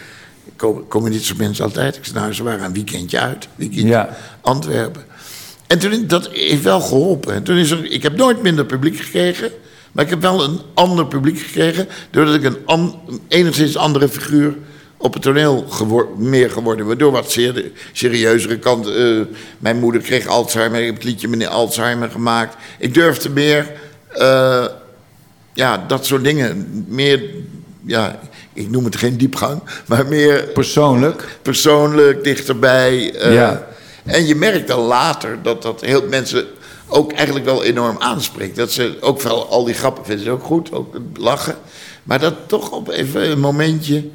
[0.56, 1.96] Komen, komen dit soort mensen altijd?
[1.96, 3.48] Ik zei, nou, ze waren een weekendje uit.
[3.56, 4.18] Weekendje Ja.
[4.42, 5.04] Antwerpen.
[5.72, 7.34] En toen, dat heeft wel geholpen.
[7.34, 9.52] En toen is er, ik heb nooit minder publiek gekregen.
[9.92, 11.88] Maar ik heb wel een ander publiek gekregen.
[12.10, 14.56] Doordat ik een an, enigszins andere figuur
[14.98, 16.98] op het toneel gewor- meer geworden ben.
[16.98, 18.88] Door wat zeer, serieuzere kant.
[18.88, 19.20] eh,
[19.60, 20.80] mijn moeder kreeg Alzheimer.
[20.80, 22.56] Ik heb het liedje Meneer Alzheimer gemaakt.
[22.80, 23.72] Ik durfde meer...
[24.10, 24.66] eh,
[25.54, 26.86] ja, dat soort dingen.
[26.88, 27.24] Meer,
[27.86, 28.20] ja,
[28.54, 31.38] ik noem het geen diepgang, maar meer Persoonlijk.
[31.42, 33.14] persoonlijk, dichterbij.
[33.16, 33.68] eh, Ja.
[34.04, 36.46] En je merkt dan later dat dat heel mensen
[36.88, 38.56] ook eigenlijk wel enorm aanspreekt.
[38.56, 41.56] Dat ze ook wel al die grappen vinden ze ook goed, ook lachen.
[42.04, 44.10] Maar dat toch op even een momentje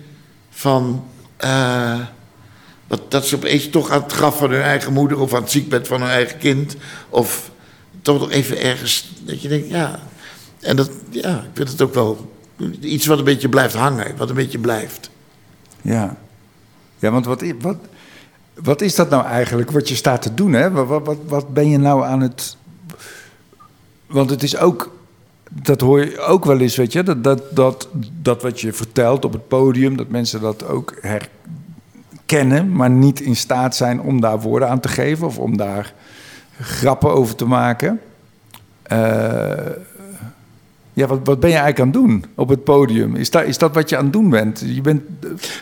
[0.51, 1.05] van...
[1.37, 2.01] eh,
[2.87, 5.21] dat, dat ze opeens toch aan het graf van hun eigen moeder...
[5.21, 6.77] of aan het ziekbed van hun eigen kind...
[7.09, 7.51] of
[8.03, 10.01] toch nog even ergens dat je denkt, ja...
[10.61, 12.31] En dat, ja, ik vind het ook wel
[12.81, 15.11] iets wat een beetje blijft hangen, wat een beetje blijft.
[15.83, 16.17] Ja.
[16.99, 17.77] Ja, want wat, wat,
[18.63, 20.53] wat is dat nou eigenlijk wat je staat te doen?
[20.53, 20.71] Hè?
[20.71, 22.57] Wat, wat, wat, ben je nou aan het.
[24.07, 24.95] Want het is ook.
[25.51, 27.03] Dat hoor je ook wel eens, weet je.
[27.03, 27.89] Dat, dat, dat,
[28.23, 33.37] dat wat je vertelt op het podium, dat mensen dat ook herkennen, maar niet in
[33.37, 35.95] staat zijn om daar woorden aan te geven of om daar
[36.61, 38.01] grappen over te maken.
[38.83, 39.51] Eh,
[40.97, 43.17] ja, wat, wat ben je eigenlijk aan het doen op het podium?
[43.17, 44.63] Is dat, is dat wat je aan het doen bent?
[44.75, 45.03] Je bent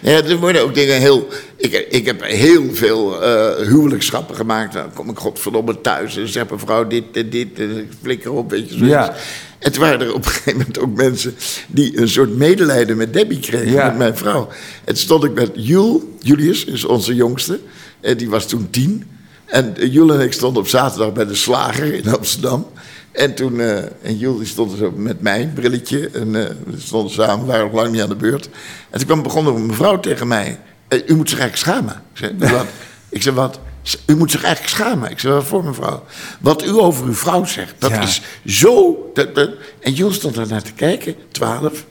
[0.03, 1.29] Ja, er worden ook dingen heel.
[1.57, 4.73] Ik, ik heb heel veel eh huwelijkschappen gemaakt.
[4.73, 7.59] Dan kom ik godverdomme thuis en zeg mevrouw dit en dit.
[7.59, 8.85] En ik flikker op, weet je zo.
[8.85, 9.15] Ja.
[9.59, 11.35] En toen waren er op een gegeven moment ook mensen
[11.69, 13.87] die een soort medelijden met Debbie kregen, Ja.
[13.87, 14.49] met mijn vrouw.
[14.85, 17.61] En stond ik met Jul, Julius, is onze jongste.
[18.01, 19.05] En die was toen tien.
[19.45, 22.67] En eh, Jul en ik stonden op zaterdag bij de slager in Amsterdam.
[23.15, 26.09] En toen, eh, en Jul die stond er zo met mij, brilletje.
[26.11, 28.49] En eh, we stonden samen, waren nog lang niet aan de beurt.
[28.91, 30.59] En toen kwam begon er een mevrouw tegen mij.
[30.89, 32.03] "Eh, u moet zich eigenlijk schamen.
[32.13, 32.67] Ik zei, wat?
[33.09, 33.59] Ik zei, wat?
[34.07, 35.11] U moet zich eigenlijk schamen.
[35.11, 36.05] Ik zei, wat voor mevrouw?
[36.41, 38.03] Wat u over uw vrouw zegt, dat Ja.
[38.03, 38.97] is zo...
[39.15, 39.51] Dat, dat-
[39.81, 41.85] En Jul stond daar naar te kijken, twaalf.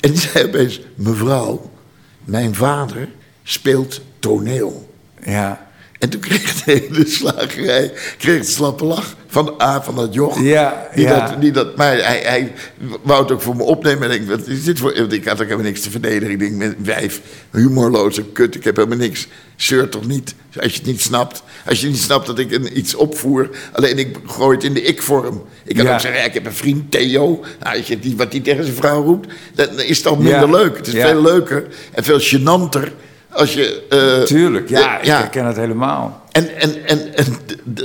[0.00, 1.70] En die zei opeens, mevrouw,
[2.24, 3.08] mijn vader
[3.42, 4.92] speelt toneel.
[5.24, 5.69] Ja,
[6.00, 10.40] En toen kreeg de hele slagerij kreeg het slappe lach van A van dat joch.
[10.42, 11.28] Ja, die ja.
[11.28, 12.52] Dat, die dat, maar hij, hij
[13.02, 14.10] wou het ook voor me opnemen.
[14.10, 16.30] En ik, wat is dit voor, want ik had ook helemaal niks te verdedigen.
[16.30, 17.20] Ik denk, met wijf,
[17.50, 19.26] humorloze kut, ik heb helemaal niks.
[19.56, 21.42] Zeur toch niet, als je het niet snapt.
[21.66, 23.50] Als je niet snapt dat ik een, iets opvoer.
[23.72, 25.44] Alleen ik gooi het in de ik-vorm.
[25.64, 25.94] Ik kan Ja.
[25.94, 27.44] ook zeggen, ik heb een vriend, Theo.
[27.60, 30.50] Nou, als je die, wat die tegen zijn vrouw roept, dan is het al minder
[30.50, 30.76] leuk.
[30.76, 32.88] Het is veel leuker en veel gênanter
[33.32, 33.86] als je...
[33.88, 34.68] eh, tuurlijk.
[34.68, 36.24] Ja, eh, ik herken het helemaal.
[36.32, 37.26] En, en, en, en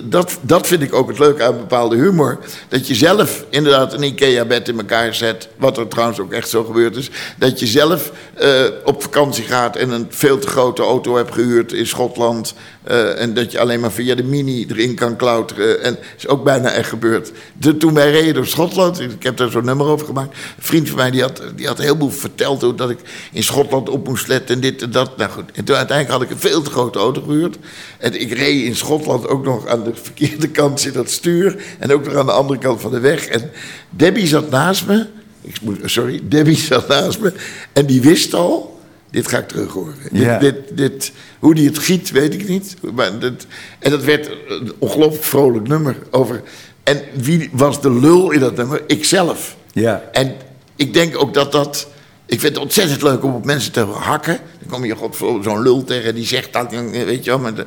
[0.03, 2.39] dat, dat vind ik ook het leuke aan bepaalde humor.
[2.67, 5.47] Dat je zelf inderdaad een IKEA-bed in elkaar zet.
[5.57, 7.09] Wat er trouwens ook echt zo gebeurd is.
[7.37, 11.73] Dat je zelf eh, op vakantie gaat en een veel te grote auto hebt gehuurd
[11.73, 12.53] in Schotland.
[12.83, 15.81] eh, en dat je alleen maar via de mini erin kan klauteren.
[15.83, 17.31] En dat is ook bijna echt gebeurd.
[17.79, 20.33] Toen wij reden door Schotland, ik heb daar zo'n nummer over gemaakt.
[20.33, 22.99] Een vriend van mij die had, die had heel veel verteld hoe dat ik
[23.31, 25.17] in Schotland op moest letten en dit en dat.
[25.17, 27.57] Nou goed, en toen uiteindelijk had ik een veel te grote auto gehuurd.
[27.97, 31.63] En ik reed in Schotland ook nog aan de verkeerde kant zit dat stuur.
[31.79, 33.25] En ook nog aan de andere kant van de weg.
[33.27, 33.51] En
[33.89, 35.05] Debbie zat naast me.
[35.41, 37.33] Ik moet, sorry, Debbie zat naast me.
[37.73, 38.79] En die wist al.
[39.11, 39.95] Dit ga ik terug horen.
[40.11, 40.39] Ja.
[40.39, 42.75] Dit, dit, dit, hoe die het giet, weet ik niet.
[42.93, 43.47] Maar dit,
[43.79, 45.95] en dat werd een ongelooflijk vrolijk nummer.
[46.11, 46.41] Over,
[46.83, 48.81] en wie was de lul in dat nummer?
[48.87, 49.55] Ikzelf.
[49.73, 50.03] Ja.
[50.11, 50.35] En
[50.75, 51.87] ik denk ook dat dat.
[52.25, 54.37] Ik vind het ontzettend leuk om op mensen te hakken.
[54.59, 54.95] Dan kom je
[55.43, 57.39] zo'n lul tegen die zegt dat, weet je wel.
[57.39, 57.65] Maar, de-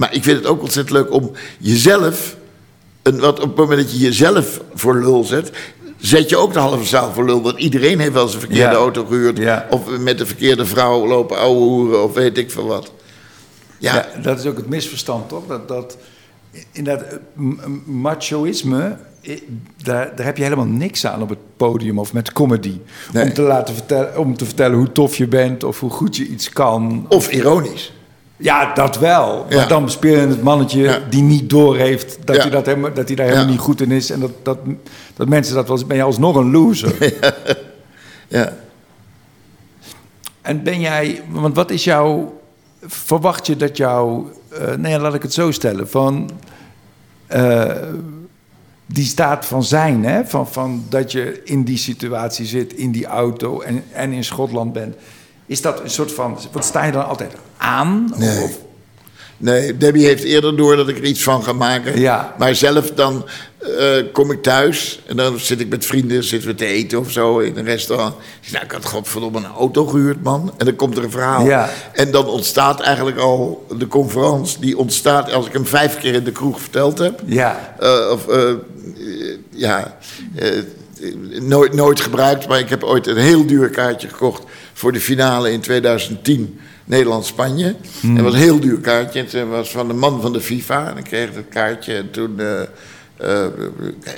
[0.00, 2.36] maar ik vind het ook ontzettend leuk om jezelf.
[3.02, 5.50] Een, wat op het moment dat je jezelf voor lul zet.
[5.96, 7.42] Zet je ook de halve zaal voor lul.
[7.42, 8.78] Want iedereen heeft wel eens een verkeerde Ja.
[8.80, 9.38] auto gehuurd.
[9.38, 9.66] Ja.
[9.70, 12.04] Of met de verkeerde vrouw lopen ouwe hoeren.
[12.04, 12.92] Of weet ik veel wat.
[13.78, 14.20] Ja, Ja.
[14.22, 15.46] dat is ook het misverstand, toch?
[15.46, 15.96] Dat, dat
[16.72, 17.18] inderdaad, eh,
[17.84, 18.96] machoïsme,
[19.82, 22.78] daar, daar heb je helemaal niks aan op het podium of met comedy.
[23.12, 23.24] Nee.
[23.24, 26.26] Om, te laten vertellen, om te vertellen hoe tof je bent of hoe goed je
[26.26, 27.06] iets kan.
[27.08, 27.92] Of ironisch.
[28.40, 29.46] Ja, dat wel.
[29.48, 29.56] Ja.
[29.56, 30.98] Maar dan speel je het mannetje Ja.
[31.10, 32.42] die niet doorheeft dat, Ja.
[32.42, 34.10] hij, dat, helemaal, dat hij daar helemaal niet goed in is.
[34.10, 34.58] En dat, dat,
[35.14, 35.84] dat mensen dat wel.
[35.86, 36.94] Ben je alsnog een loser.
[38.28, 38.56] Ja.
[40.40, 41.22] En ben jij...
[41.28, 42.40] Want wat is jouw...
[42.86, 46.30] verwacht je dat jou, eh nee, laat ik het zo stellen, van
[47.26, 47.70] eh,
[48.86, 50.24] die staat van zijn, hè?
[50.24, 54.72] Van, van dat je in die situatie zit, in die auto en, en in Schotland
[54.72, 54.96] bent.
[55.46, 58.12] Is dat een soort van, wat sta je dan altijd aan?
[58.16, 58.42] Nee.
[58.42, 58.58] Of-
[59.42, 62.00] Nee, Debbie heeft eerder door dat ik er iets van ga maken.
[62.00, 62.34] Ja.
[62.38, 63.26] Maar zelf dan
[63.78, 67.10] eh, kom ik thuis en dan zit ik met vrienden, zitten we te eten of
[67.10, 68.14] zo in een restaurant.
[68.40, 70.54] Ik nou, ik had godverdomme een auto gehuurd, man.
[70.56, 71.46] En dan komt er een verhaal.
[71.46, 71.68] Ja.
[71.92, 74.60] En dan ontstaat eigenlijk al de conferentie.
[74.60, 77.20] Die ontstaat als ik hem vijf keer in de kroeg verteld heb.
[77.26, 78.52] ja, Eh, of, eh,
[79.50, 79.96] ja,
[81.40, 84.42] nooit, nooit gebruikt, maar ik heb ooit een heel duur kaartje gekocht
[84.72, 86.60] voor de finale in 2010.
[86.90, 87.74] Nederland-Spanje.
[88.02, 89.20] Dat was een heel duur kaartje.
[89.20, 90.90] Het was van de man van de FIFA.
[90.90, 92.60] En ik kreeg het kaartje en toen eh,
[93.16, 93.46] eh,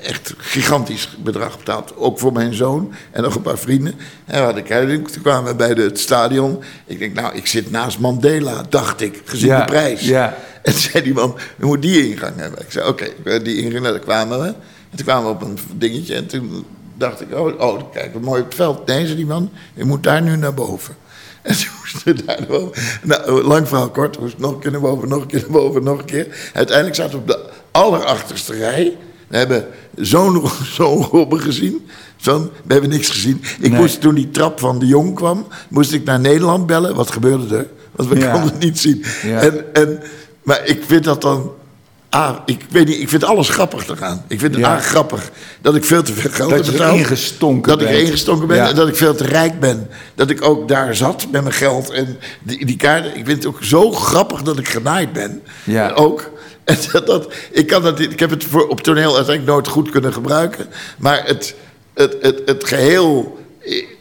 [0.02, 1.96] echt gigantisch bedrag betaald.
[1.96, 3.94] Ook voor mijn zoon en nog een paar vrienden.
[4.24, 5.02] En we hadden kaartje.
[5.02, 6.62] Toen kwamen we bij de, het stadion.
[6.86, 10.00] Ik denk, nou, ik zit naast Mandela, dacht ik, gezien Ja, de prijs.
[10.00, 10.34] ja.
[10.62, 12.60] En zei die man, je moet die ingang hebben.
[12.60, 13.80] Ik zei, oké, ik die ingang.
[13.82, 14.46] Nou, daar kwamen we.
[14.46, 16.14] En toen kwamen we op een dingetje.
[16.14, 16.64] En toen
[16.96, 18.86] dacht ik, oh, oh kijken we mooi op het veld.
[18.86, 20.94] Nee, zei die man, je moet daar nu naar boven.
[21.42, 22.82] En toen moesten we daar naar boven.
[23.02, 24.16] Nou, lang verhaal kort.
[24.16, 26.50] We moesten nog een keer naar boven, nog een keer naar boven, nog een keer.
[26.52, 27.38] Uiteindelijk zaten we op de
[27.70, 28.96] allerachterste rij.
[29.28, 29.66] We hebben
[29.96, 30.42] zo'n
[30.76, 31.86] zo'n Robben gezien.
[32.16, 33.42] Zo'n, we hebben niks gezien.
[33.60, 33.80] Ik Nee.
[33.80, 36.94] moest, toen die trap van de Jong kwam, moest ik naar Nederland bellen.
[36.94, 37.66] Wat gebeurde er?
[37.92, 38.32] Want we Ja.
[38.32, 39.04] konden het niet zien.
[39.22, 39.40] Ja.
[39.40, 40.02] En, en,
[40.42, 41.50] maar ik vind dat dan...
[42.14, 44.24] Ah, ik weet niet, ik vind alles grappig te gaan.
[44.28, 44.78] Ik vind het Ja.
[44.78, 46.92] grappig dat ik veel te veel geld Dat heb betaald.
[46.94, 47.98] erin gestonken Dat ik bent.
[47.98, 48.68] erin gestonken ben Ja.
[48.68, 49.88] en dat ik veel te rijk ben.
[50.14, 53.10] Dat ik ook daar zat met mijn geld en die, die kaarten.
[53.16, 55.42] Ik vind het ook zo grappig dat ik genaaid ben.
[55.64, 55.88] Ja.
[55.88, 56.30] En ook.
[56.64, 59.90] En dat, dat, ik, kan dat, ik heb het voor, op toneel uiteindelijk nooit goed
[59.90, 60.66] kunnen gebruiken.
[60.98, 61.54] Maar het,
[61.94, 63.38] het, het, het geheel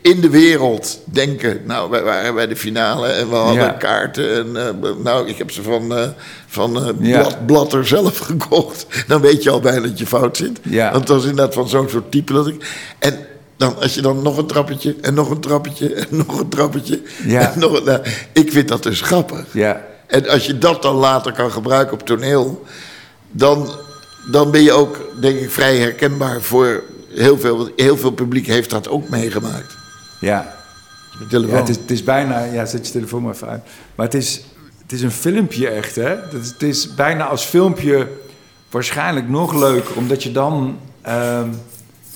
[0.02, 1.62] in de wereld denken.
[1.66, 3.70] Nou, wij waren bij de finale en we hadden Ja.
[3.70, 4.34] kaarten.
[4.36, 6.08] En, eh, nou, ik heb ze van, eh,
[6.48, 7.20] van Ja.
[7.20, 8.86] Blad, Blatter zelf gekocht.
[9.08, 10.60] Dan weet je al bijna dat je fout zit.
[10.64, 10.92] Ja.
[10.92, 12.66] Want het was inderdaad van zo'n soort type dat ik...
[13.00, 13.20] En
[13.58, 17.02] dan, als je dan nog een trappetje en nog een trappetje en nog een trappetje...
[17.28, 18.00] En nog een, nou,
[18.34, 19.46] ik vind dat dus grappig.
[19.54, 22.66] ja, En als je dat dan later kan gebruiken op toneel...
[23.32, 23.70] dan,
[24.32, 26.84] dan ben je ook, denk ik, vrij herkenbaar voor
[27.16, 27.70] heel veel...
[27.76, 29.78] Heel veel publiek heeft dat ook meegemaakt.
[30.20, 30.60] ja.
[31.20, 31.56] Met telefoon.
[31.56, 33.62] Ja, het, is, het is bijna, ja, zet je telefoon maar even uit.
[33.96, 34.42] Maar het is,
[34.82, 36.10] het is een filmpje echt, hè?
[36.10, 38.08] Het is, het is bijna als filmpje
[38.70, 41.50] waarschijnlijk nog leuker, omdat je dan, ehm,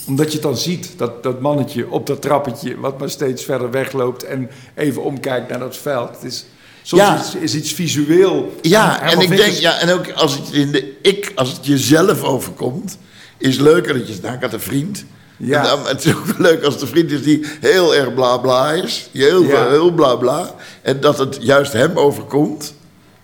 [0.07, 3.71] omdat je het dan ziet, dat, dat mannetje op dat trappetje, wat maar steeds verder
[3.71, 6.09] wegloopt en even omkijkt naar dat veld.
[6.09, 6.45] Het is,
[6.81, 7.19] soms Ja.
[7.19, 8.55] is, is iets visueel.
[8.61, 12.23] Ja, en ik denk, ja, en ook als het in de ik, als het jezelf
[12.23, 12.97] overkomt,
[13.37, 15.05] is leuker dat je, nou, ik had een vriend.
[15.37, 15.57] Ja.
[15.57, 18.71] En dan, het is ook leuk als een vriend is die heel erg bla bla
[18.71, 19.67] is, die heel, Ja.
[19.69, 22.73] heel bla bla, en dat het juist hem overkomt.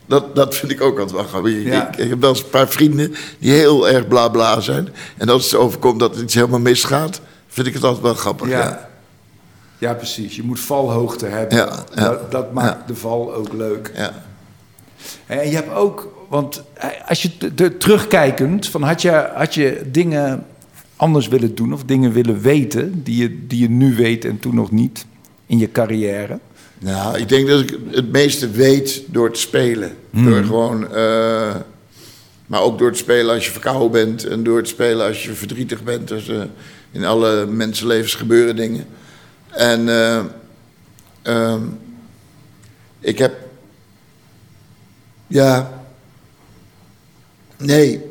[0.06, 1.54] Dat, dat vind ik ook altijd wel grappig.
[1.54, 1.88] Ik- Ja.
[1.92, 4.90] Ik, ik heb wel eens een paar vrienden die heel erg bla bla zijn.
[5.18, 8.48] En als het overkomt dat het iets helemaal misgaat, vind ik het altijd wel grappig.
[8.48, 8.60] Ja.
[8.60, 8.90] Ja.
[9.78, 10.36] ja, precies.
[10.36, 11.58] Je moet valhoogte hebben.
[11.96, 13.92] Dat, dat maakt de val ook leuk.
[13.96, 14.24] Ja.
[15.26, 19.82] En je hebt ook, want eh, als je de, terugkijkend, van had, je, had je
[19.92, 20.46] dingen
[20.96, 24.56] anders willen doen of dingen willen weten die je, die je nu weet en toen
[24.56, 25.06] nog niet
[25.46, 26.40] in je carrière?
[26.80, 29.96] Nou, ik denk dat ik het meeste weet door te spelen.
[30.10, 30.26] Hmm.
[30.30, 30.94] Door gewoon.
[30.94, 31.56] eh,
[32.48, 34.26] maar ook door te spelen als je verkouden bent.
[34.26, 36.08] En door te spelen als je verdrietig bent.
[36.08, 36.42] Dus, eh,
[36.92, 38.86] in alle mensenlevens gebeuren dingen.
[39.50, 39.90] En.
[39.90, 40.24] eh,
[41.22, 41.62] ehm,
[43.00, 43.34] ik heb.
[45.28, 45.81] Ja.
[47.62, 48.02] Nee.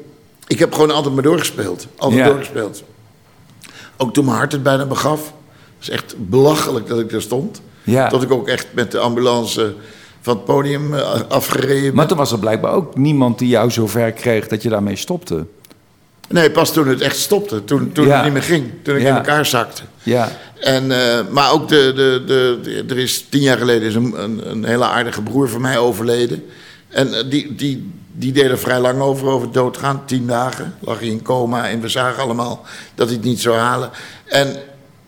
[0.47, 1.87] Ik heb gewoon altijd maar doorgespeeld.
[1.97, 2.27] Altijd Ja.
[2.27, 2.83] doorgespeeld.
[3.97, 5.21] Ook toen mijn hart het bijna begaf.
[5.79, 7.61] Het is echt belachelijk dat ik daar stond.
[7.83, 8.09] Ja.
[8.09, 9.75] Dat ik ook echt met de ambulance
[10.21, 11.95] van het podium eh, afgereden ben.
[11.95, 14.97] Maar toen was er blijkbaar ook niemand die jou zo ver kreeg dat je daarmee
[14.97, 15.47] stopte.
[16.29, 17.65] Nee, pas toen het echt stopte.
[17.65, 18.15] Toen, toen Ja.
[18.15, 18.71] het niet meer ging.
[18.83, 19.09] Toen ik Ja.
[19.09, 19.83] in elkaar zakte.
[20.03, 23.95] Ja, En, eh, maar ook de, de, de, de- er is tien jaar geleden is
[23.95, 26.45] een, een, een hele aardige broer van mij overleden.
[26.89, 30.03] En eh, die, die, die deed er vrij lang over, over doodgaan.
[30.05, 33.57] Tien dagen lag hij in coma en we zagen allemaal dat hij het niet zou
[33.57, 33.91] halen.
[34.27, 34.57] En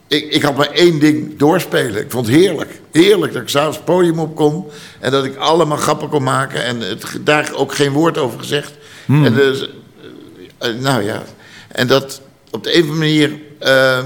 [0.06, 2.00] ik, ik had maar één ding doorspelen.
[2.00, 2.80] Ik vond het heerlijk.
[2.92, 4.66] Heerlijk dat ik s'avonds het podium op kon.
[5.00, 6.64] En dat ik allemaal grappen kon maken.
[6.64, 8.72] En het, daar ook geen woord over gezegd.
[9.06, 9.68] En dus,
[10.58, 11.22] eh, nou ja,
[11.68, 13.98] en dat op de een of andere manier eh,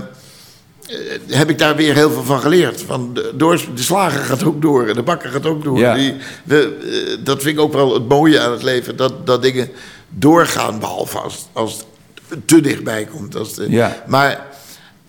[1.29, 2.83] heb ik daar weer heel veel van geleerd.
[2.83, 5.79] Van de, door, de slager gaat ook door en de bakker gaat ook door.
[5.79, 5.95] Ja.
[5.95, 6.15] Die,
[6.45, 6.77] we,
[7.19, 9.71] eh, dat vind ik ook wel het mooie aan het leven, dat, dat dingen
[10.09, 11.85] doorgaan, behalve als, als
[12.29, 13.37] het te dichtbij komt.
[13.37, 14.03] Als de, Ja.
[14.07, 14.47] Maar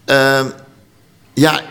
[0.06, 0.46] ehm,
[1.34, 1.62] ja,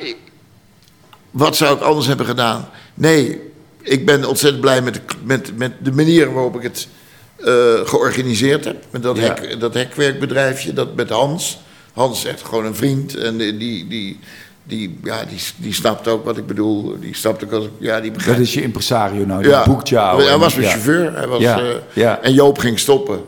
[1.30, 2.68] wat zou ik anders hebben gedaan?
[2.94, 3.40] Nee,
[3.82, 6.88] ik ben ontzettend blij met de, met, met de manier waarop ik het
[7.36, 8.84] eh, georganiseerd heb.
[8.90, 9.22] Met dat, Ja.
[9.22, 11.58] hek, dat hekwerkbedrijfje, dat met Hans.
[11.96, 13.14] Hans is echt gewoon een vriend.
[13.14, 14.18] En die, die, die,
[14.64, 16.96] die, ja, die, die snapt ook wat ik bedoel.
[17.00, 18.40] Die snapt ook als ja, die Dat begrijpt.
[18.40, 20.22] is je impresario nou, die boekt jou.
[20.22, 20.72] Hij was mijn ja.
[20.72, 21.16] chauffeur.
[21.16, 22.22] Hij was, Ja, eh, ja.
[22.22, 23.20] En Joop ging stoppen.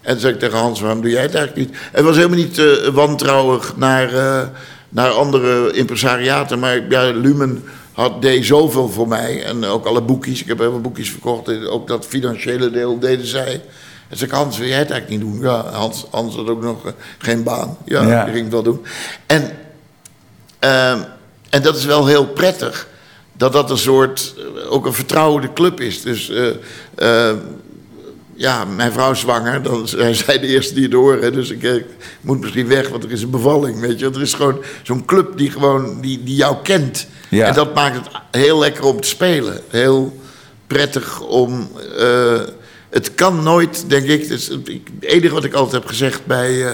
[0.00, 1.78] En toen zei ik tegen Hans, waarom doe jij het eigenlijk niet?
[1.92, 4.46] Het was helemaal niet eh, wantrouwig naar, eh,
[4.88, 6.58] naar andere impresariaten.
[6.58, 9.44] Maar ja, Lumen had, deed zoveel voor mij.
[9.44, 10.40] En ook alle boekjes.
[10.40, 11.66] Ik heb heel veel boekjes verkocht.
[11.66, 13.60] Ook dat financiële deel deden zij.
[14.08, 15.42] En zei Hans, wil jij het eigenlijk niet doen?
[15.42, 17.76] Ja, Hans, Hans had ook nog eh, geen baan.
[17.84, 18.24] Ja, Ja.
[18.24, 18.84] die ging het wel doen.
[19.26, 19.50] En,
[20.58, 20.98] ehm,
[21.50, 22.88] en dat is wel heel prettig.
[23.32, 26.02] Dat dat een soort, eh, ook een vertrouwde club is.
[26.02, 26.48] Dus eh,
[27.30, 27.36] eh,
[28.34, 29.62] ja, mijn vrouw is zwanger.
[29.62, 31.32] Dan zijn zij de eerste die het horen.
[31.32, 31.84] Dus ik,
[32.20, 33.80] moet misschien weg, want er is een bevalling.
[33.80, 37.06] Weet je, er is gewoon zo'n club die gewoon die, die jou kent.
[37.28, 37.46] Ja.
[37.46, 39.60] En dat maakt het heel lekker om te spelen.
[39.68, 40.20] Heel
[40.66, 41.70] prettig om.
[42.98, 44.28] Het kan nooit, denk ik.
[44.28, 44.50] Het
[45.00, 46.72] enige wat ik altijd heb gezegd bij, eh,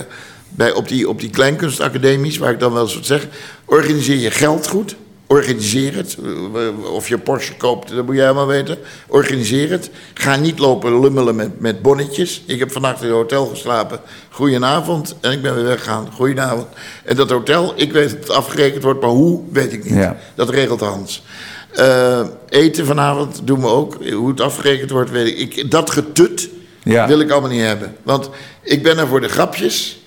[0.48, 3.26] bij op, die, op die kleinkunstacademies, waar ik dan wel eens wat zeg.
[3.64, 4.96] Organiseer je geld goed.
[5.26, 6.16] Organiseer het.
[6.54, 8.78] Eh, Of je Porsche koopt, dat moet jij helemaal weten.
[9.08, 9.90] Organiseer het.
[10.14, 12.42] Ga niet lopen lummelen met, met bonnetjes.
[12.46, 14.00] Ik heb vannacht in een hotel geslapen.
[14.30, 15.16] Goedenavond.
[15.20, 16.08] En ik ben weer weggegaan.
[16.12, 16.66] Goedenavond.
[17.04, 19.94] En dat hotel, ik weet dat het afgerekend wordt, maar hoe, weet ik niet.
[19.94, 20.16] Ja.
[20.34, 21.22] Dat regelt Hans.
[21.74, 23.96] Eh, eten vanavond doen we ook.
[24.12, 25.56] Hoe het afgerekend wordt, weet ik.
[25.56, 26.48] ik dat getut
[26.82, 27.06] Ja.
[27.06, 27.96] wil ik allemaal niet hebben.
[28.02, 28.30] Want
[28.62, 29.98] ik ben er voor de grapjes.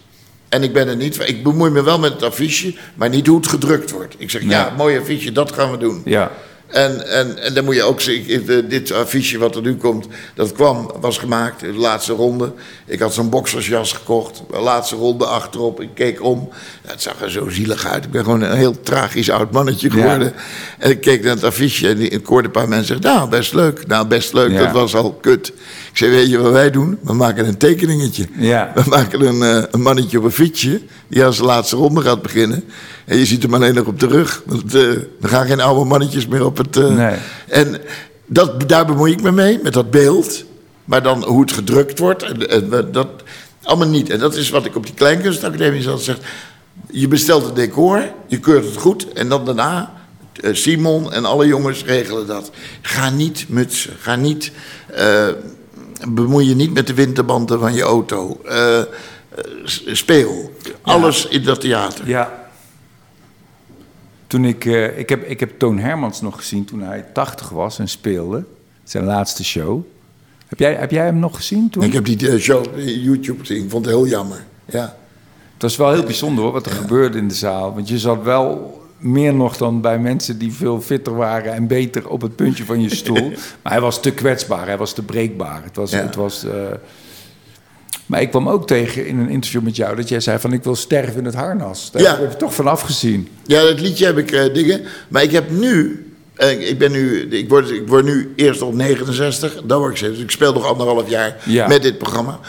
[0.49, 1.19] En ik ben er niet.
[1.29, 4.15] Ik bemoei me wel met het affiche, maar niet hoe het gedrukt wordt.
[4.17, 6.01] Ik zeg, ja, mooi affiche, dat gaan we doen.
[6.05, 6.31] Ja.
[6.67, 8.39] En, en, en dan moet je ook eh,
[8.69, 12.53] dit affiche wat er nu komt, dat kwam, was gemaakt in de laatste ronde.
[12.85, 15.81] Ik had zo'n boksersjas gekocht, de laatste ronde achterop.
[15.81, 16.49] Ik keek om,
[16.85, 18.03] het zag er zo zielig uit.
[18.05, 20.33] Ik ben gewoon een heel tragisch oud mannetje geworden.
[20.77, 23.53] En ik keek naar het affiche en ik hoorde een paar mensen zeggen, nou, best
[23.53, 23.87] leuk.
[23.87, 24.63] Nou, best leuk, Ja.
[24.63, 25.53] dat was al kut.
[25.97, 26.97] Ik zei, weet je wat wij doen?
[27.01, 28.25] We maken een tekeningetje.
[28.37, 28.71] Ja.
[28.75, 32.21] We maken een, eh, een mannetje op een fietsje, die als de laatste ronde gaat
[32.21, 32.63] beginnen.
[33.05, 34.41] En je ziet hem alleen nog op de rug.
[34.45, 36.77] Want eh, er gaan geen oude mannetjes meer op het...
[36.77, 37.15] eh, Nee.
[37.47, 37.81] En
[38.25, 40.43] dat, daar bemoei ik me mee, met dat beeld.
[40.85, 43.07] Maar dan hoe het gedrukt wordt, en, en dat
[43.63, 44.09] allemaal niet.
[44.09, 46.17] En dat is wat ik op die kleinkunstacademie altijd zeg.
[46.91, 49.13] Je bestelt het decor, je keurt het goed...
[49.13, 49.93] en dan daarna,
[50.51, 52.51] Simon en alle jongens regelen dat.
[52.81, 54.51] Ga niet mutsen, ga niet...
[56.07, 58.41] bemoei je niet met de winterbanden van je auto.
[59.63, 60.53] S- speel.
[60.81, 62.07] Alles in dat theater.
[62.07, 62.49] Ja.
[64.27, 67.79] Toen ik, eh, ik, heb, ik heb Toon Hermans nog gezien toen hij 80 was
[67.79, 68.43] en speelde.
[68.83, 69.81] Zijn laatste show.
[70.47, 71.83] Heb jij, heb jij hem nog gezien toen?
[71.83, 74.45] Ik heb die show, YouTube gezien, ik vond het heel jammer.
[74.65, 74.95] Ja.
[75.53, 77.73] Het was wel heel bijzonder hoor, wat er gebeurde in de zaal.
[77.73, 82.09] Want je zat wel meer nog dan bij mensen die veel fitter waren en beter
[82.09, 83.29] op het puntje van je stoel.
[83.63, 85.63] maar hij was te kwetsbaar, hij was te breekbaar.
[85.63, 85.97] Het was, Ja.
[86.01, 86.51] het was, eh,
[88.05, 90.63] Maar ik kwam ook tegen in een interview met jou dat jij zei van ik
[90.63, 91.91] wil sterven in het harnas.
[91.91, 92.17] Daar Ja.
[92.19, 93.27] heb je toch van afgezien.
[93.45, 94.81] Ja, dat liedje heb ik eh, dingen.
[95.07, 96.01] Maar ik heb nu.
[96.35, 97.21] eh, ik ben nu.
[97.29, 99.61] Ik word, ik word nu eerst op 69.
[99.65, 100.23] Dan word ik 70.
[100.25, 101.67] Dus ik speel nog anderhalf jaar Ja.
[101.67, 102.39] met dit programma.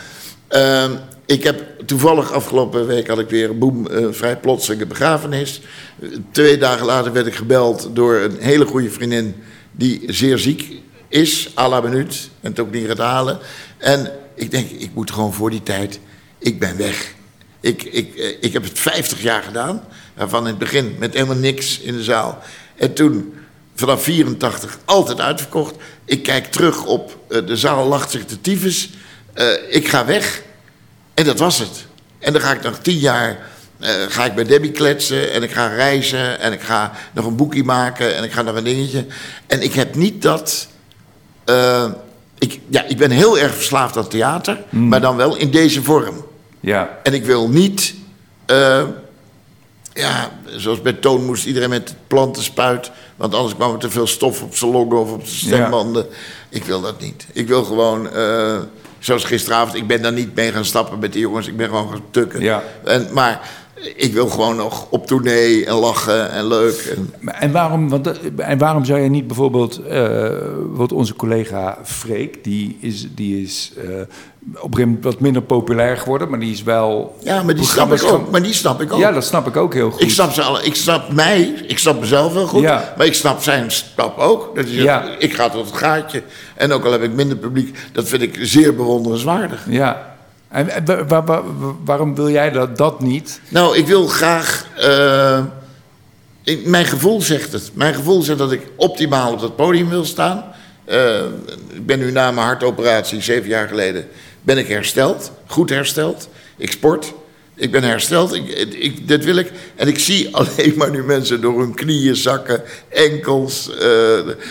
[1.28, 5.60] Ik heb toevallig afgelopen week had ik weer boem, eh, vrij plotselinge begrafenis.
[6.30, 9.34] Twee dagen later werd ik gebeld door een hele goede vriendin
[9.72, 13.38] die zeer ziek is, à la minuut, en het ook niet gaat halen.
[13.78, 16.00] En ik denk, ik moet gewoon voor die tijd,
[16.38, 17.14] ik ben weg.
[17.60, 21.36] Ik, ik, eh, ik heb het 50 jaar gedaan, waarvan in het begin met helemaal
[21.36, 22.38] niks in de zaal.
[22.76, 23.34] En toen,
[23.74, 25.74] vanaf 84, altijd uitverkocht.
[26.04, 28.90] Ik kijk terug op, eh, de zaal lacht zich de tyfus.
[29.70, 30.46] Ik ga weg.
[31.18, 31.86] En dat was het.
[32.18, 33.38] En dan ga ik nog tien jaar
[33.78, 37.36] eh, ga ik bij Debbie kletsen en ik ga reizen en ik ga nog een
[37.36, 39.06] boekje maken en ik ga nog een dingetje.
[39.46, 40.68] En ik heb niet dat.
[41.44, 41.84] eh,
[42.38, 46.24] ik, ja, ik ben heel erg verslaafd aan theater, maar dan wel in deze vorm.
[46.60, 47.94] Ja, En ik wil niet.
[48.46, 48.82] eh,
[49.92, 52.90] ja, zoals bij Toon moest iedereen met plantenspuit.
[53.16, 56.06] Want anders kwam er te veel stof op zijn longen of op de stembanden.
[56.48, 57.26] Ik wil dat niet.
[57.32, 58.08] Ik wil gewoon.
[58.98, 61.46] Zoals gisteravond, ik ben daar niet mee gaan stappen met die jongens.
[61.46, 62.40] Ik ben gewoon gaan tukken.
[62.40, 62.62] Ja.
[62.84, 63.40] En, maar
[63.96, 66.94] ik wil gewoon nog op tournee en lachen en leuk.
[66.96, 70.28] En, En waarom, want, dat- en waarom zou je niet bijvoorbeeld, eh,
[70.70, 75.42] wat onze collega Freek, die is, die is eh, op een gegeven moment wat minder
[75.42, 77.16] populair geworden, maar die is wel.
[77.22, 78.30] ja, maar die snap ik ook.
[78.30, 78.98] Maar die snap ik ook.
[78.98, 80.00] Ja, dat snap ik ook heel goed.
[80.00, 82.94] Ik snap, ze alle, ik snap mij, ik snap mezelf wel goed, Ja.
[82.96, 84.56] maar ik snap zijn stap ook.
[84.56, 85.04] Dat zegt, Ja.
[85.18, 86.22] ik ga tot het gaatje.
[86.54, 89.66] En ook al heb ik minder publiek, dat vind ik zeer bewonderenswaardig.
[89.68, 90.16] Ja.
[90.48, 91.42] En wa-
[91.84, 93.40] waarom wil jij dat, dat niet?
[93.48, 94.66] Nou, ik wil graag.
[94.76, 95.44] eh,
[96.44, 97.70] ik- mijn gevoel zegt het.
[97.74, 100.44] Mijn gevoel zegt dat ik optimaal op dat podium wil staan.
[100.84, 101.16] Eh,
[101.72, 104.06] ik ben nu na mijn hartoperatie, zeven jaar geleden,
[104.42, 105.30] ben ik hersteld.
[105.46, 106.28] Goed hersteld.
[106.56, 107.12] Ik sport.
[107.54, 108.34] Ik ben hersteld.
[108.34, 109.52] Ik, ik, dit wil ik.
[109.76, 113.70] En ik zie alleen maar nu mensen door hun knieën zakken, enkels.
[113.78, 113.88] eh,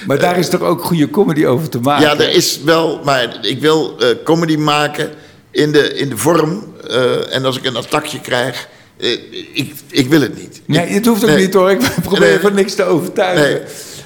[0.07, 2.05] Maar daar is toch ook goede comedy over te maken?
[2.05, 5.09] ja, er is wel, maar ik wil eh, comedy maken
[5.51, 6.75] in de, in de vorm.
[6.89, 8.67] eh, en als ik een attackje krijg,
[8.97, 9.11] eh,
[9.53, 10.61] ik, ik wil het niet.
[10.65, 11.45] Nee, het hoeft ook nee.
[11.45, 11.71] niet hoor.
[11.71, 12.39] Ik probeer Nee.
[12.39, 13.49] van niks te overtuigen.
[13.49, 13.61] Nee,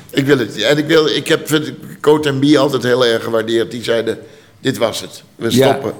[0.09, 0.63] ik wil het niet.
[0.63, 1.71] En ik, wil, ik heb vind,
[2.01, 3.71] Coat en Bie altijd heel erg gewaardeerd.
[3.71, 4.19] Die zeiden,
[4.59, 5.23] dit was het.
[5.35, 5.67] We Ja.
[5.71, 5.93] stoppen.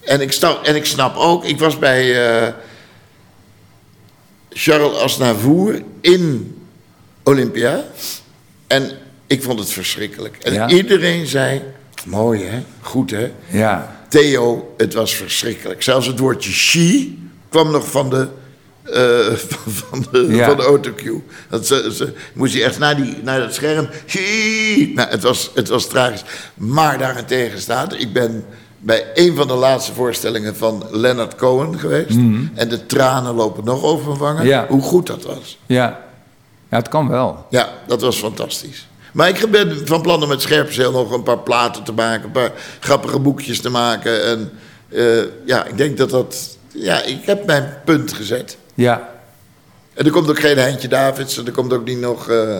[0.00, 2.52] En, ik snap, en ik snap ook, ik was bij eh,
[4.50, 6.54] Charles Aznavour in
[7.22, 7.84] Olympia.
[8.66, 8.90] En
[9.26, 10.36] ik vond het verschrikkelijk.
[10.42, 10.68] En Ja.
[10.68, 11.62] iedereen zei,
[12.04, 13.32] mooi hè, goed hè.
[13.48, 15.82] Ja, Theo, het was verschrikkelijk.
[15.82, 17.14] Zelfs het woordje she
[17.48, 18.28] kwam nog van de,
[18.82, 20.46] eh, van, van de, Ja.
[20.46, 21.22] van de autocue.
[21.48, 23.88] Dat ze, ze, moest hij echt naar, die, naar dat scherm.
[24.06, 24.90] She!
[24.94, 26.24] Nou, het, was, het was tragisch.
[26.54, 28.44] Maar daarentegen staat, ik ben
[28.78, 32.16] bij een van de laatste voorstellingen van Leonard Cohen geweest.
[32.54, 34.36] En de tranen lopen nog over mijn wangen.
[34.42, 34.46] Mhm.
[34.46, 34.66] Ja.
[34.68, 35.58] Hoe goed dat was.
[35.66, 36.02] ja.
[36.70, 37.46] Ja, het kan wel.
[37.50, 38.88] Ja, dat was fantastisch.
[39.14, 42.30] Maar ik ben van plan om met Scherpenzeel nog een paar platen te maken, een
[42.30, 44.24] paar grappige boekjes te maken.
[44.24, 44.50] En
[44.88, 46.56] eh, ja, ik denk dat dat.
[46.68, 48.56] Ja, ik heb mijn punt gezet.
[48.74, 49.08] Ja.
[49.94, 52.28] En er komt ook geen Heintje Davids, en er komt ook niet nog.
[52.28, 52.56] eh,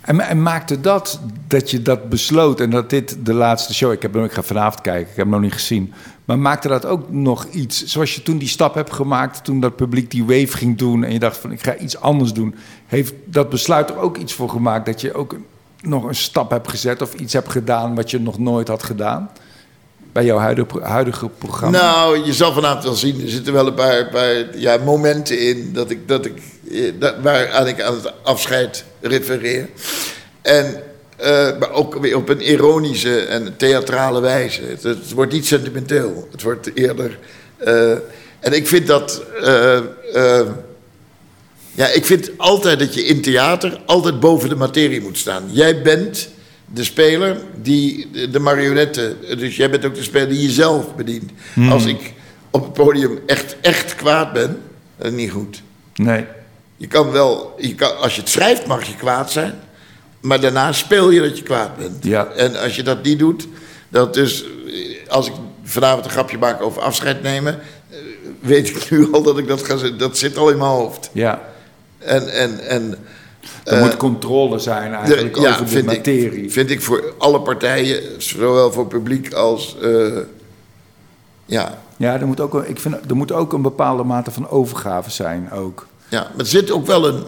[0.00, 3.92] En, en maakte dat dat je dat besloot en dat dit de laatste show...
[3.92, 5.92] Ik, heb, ik ga vanavond kijken, ik heb hem nog niet gezien.
[6.24, 7.84] Maar maakte dat ook nog iets?
[7.84, 11.04] Zoals je toen die stap hebt gemaakt, toen dat publiek die wave ging doen...
[11.04, 12.54] en je dacht van ik ga iets anders doen.
[12.86, 15.36] Heeft dat besluit er ook iets voor gemaakt dat je ook
[15.86, 17.02] nog een stap hebt gezet...
[17.02, 19.30] of iets hebt gedaan wat je nog nooit had gedaan?
[20.12, 21.78] Bij jouw huidige, huidige programma?
[21.78, 25.90] Nou, je zal vanavond wel zien, er zitten wel een paar, ja, momenten in dat
[25.90, 29.68] ik, dat ik, eh, dat, waaraan ik aan het afscheid refereer.
[30.42, 30.82] En,
[31.16, 34.62] eh, maar ook weer op een ironische en theatrale wijze.
[34.80, 37.18] Het, wordt niet sentimenteel, het wordt eerder.
[37.56, 37.90] eh,
[38.40, 39.22] en ik vind dat.
[41.74, 45.42] Ja, ik vind altijd dat je in theater altijd boven de materie moet staan.
[45.50, 46.28] Jij bent
[46.74, 49.16] de speler die de- marionetten.
[49.38, 51.30] Dus jij bent ook de speler die jezelf bedient.
[51.70, 52.12] Als ik
[52.50, 54.60] op het podium echt, echt kwaad ben,
[54.98, 55.62] dat is niet goed.
[55.94, 56.24] Nee.
[56.76, 59.54] Je kan wel, je kan, als je het schrijft mag je kwaad zijn.
[60.20, 62.04] Maar daarna speel je dat je kwaad bent.
[62.04, 62.26] Ja.
[62.26, 63.46] En als je dat niet doet,
[63.88, 64.44] dat dus,
[65.08, 65.32] als ik
[65.64, 67.60] vanavond een grapje maak over afscheid nemen,
[67.90, 67.96] eh,
[68.40, 69.76] weet ik nu al dat ik dat ga.
[69.98, 71.10] Dat zit al in mijn hoofd.
[71.12, 71.52] Ja.
[72.04, 72.98] En, en, en
[73.64, 76.42] Er moet controle zijn de- eigenlijk over de materie.
[76.44, 79.76] Ik, vind ik voor alle partijen, zowel voor publiek als.
[79.82, 80.16] eh,
[81.46, 84.48] ja, Ja, er moet, ook, een- ik vind, er moet ook een bepaalde mate van
[84.48, 85.86] overgave zijn ook.
[86.08, 87.22] ja, maar er zit ook wel een.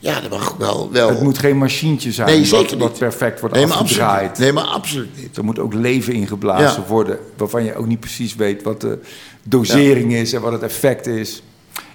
[0.00, 0.88] Ja, er mag wel.
[0.92, 4.38] wel Het moet geen machientje zijn nee, zeker wat perfect wordt nee, maar afgedraaid.
[4.38, 5.36] Nee, maar absoluut niet.
[5.36, 6.88] Er moet ook leven ingeblazen Ja.
[6.88, 8.98] worden, waarvan je ook niet precies weet wat de
[9.42, 11.42] dosering is en wat het effect is.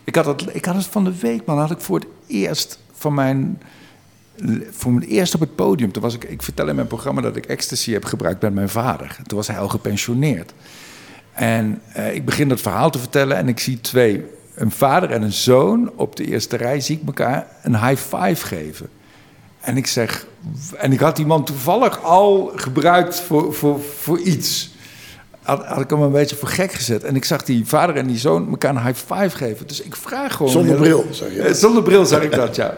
[0.03, 2.79] Ik had, het, ik had het van de week, man, had ik voor het eerst
[2.93, 3.61] van mijn,
[4.71, 5.91] voor het eerst op het podium.
[5.91, 8.69] Toen was ik, ik vertel in mijn programma dat ik ecstasy heb gebruikt bij mijn
[8.69, 9.17] vader.
[9.23, 10.53] Toen was hij al gepensioneerd.
[11.33, 14.25] En eh, ik begin dat verhaal te vertellen en ik zie twee,
[14.55, 18.45] een vader en een zoon op de eerste rij, zie ik elkaar een high five
[18.45, 18.89] geven.
[19.61, 20.25] En ik zeg,
[20.77, 24.72] en ik had die man toevallig al gebruikt voor, voor, voor iets.
[25.43, 27.03] Had, had ik hem een beetje voor gek gezet.
[27.03, 29.67] En ik zag die vader en die zoon elkaar een high five geven.
[29.67, 30.51] Dus ik vraag gewoon...
[30.51, 31.41] Zonder bril, zag je?
[31.41, 32.75] Eh, Zonder bril zag ik dat, ja.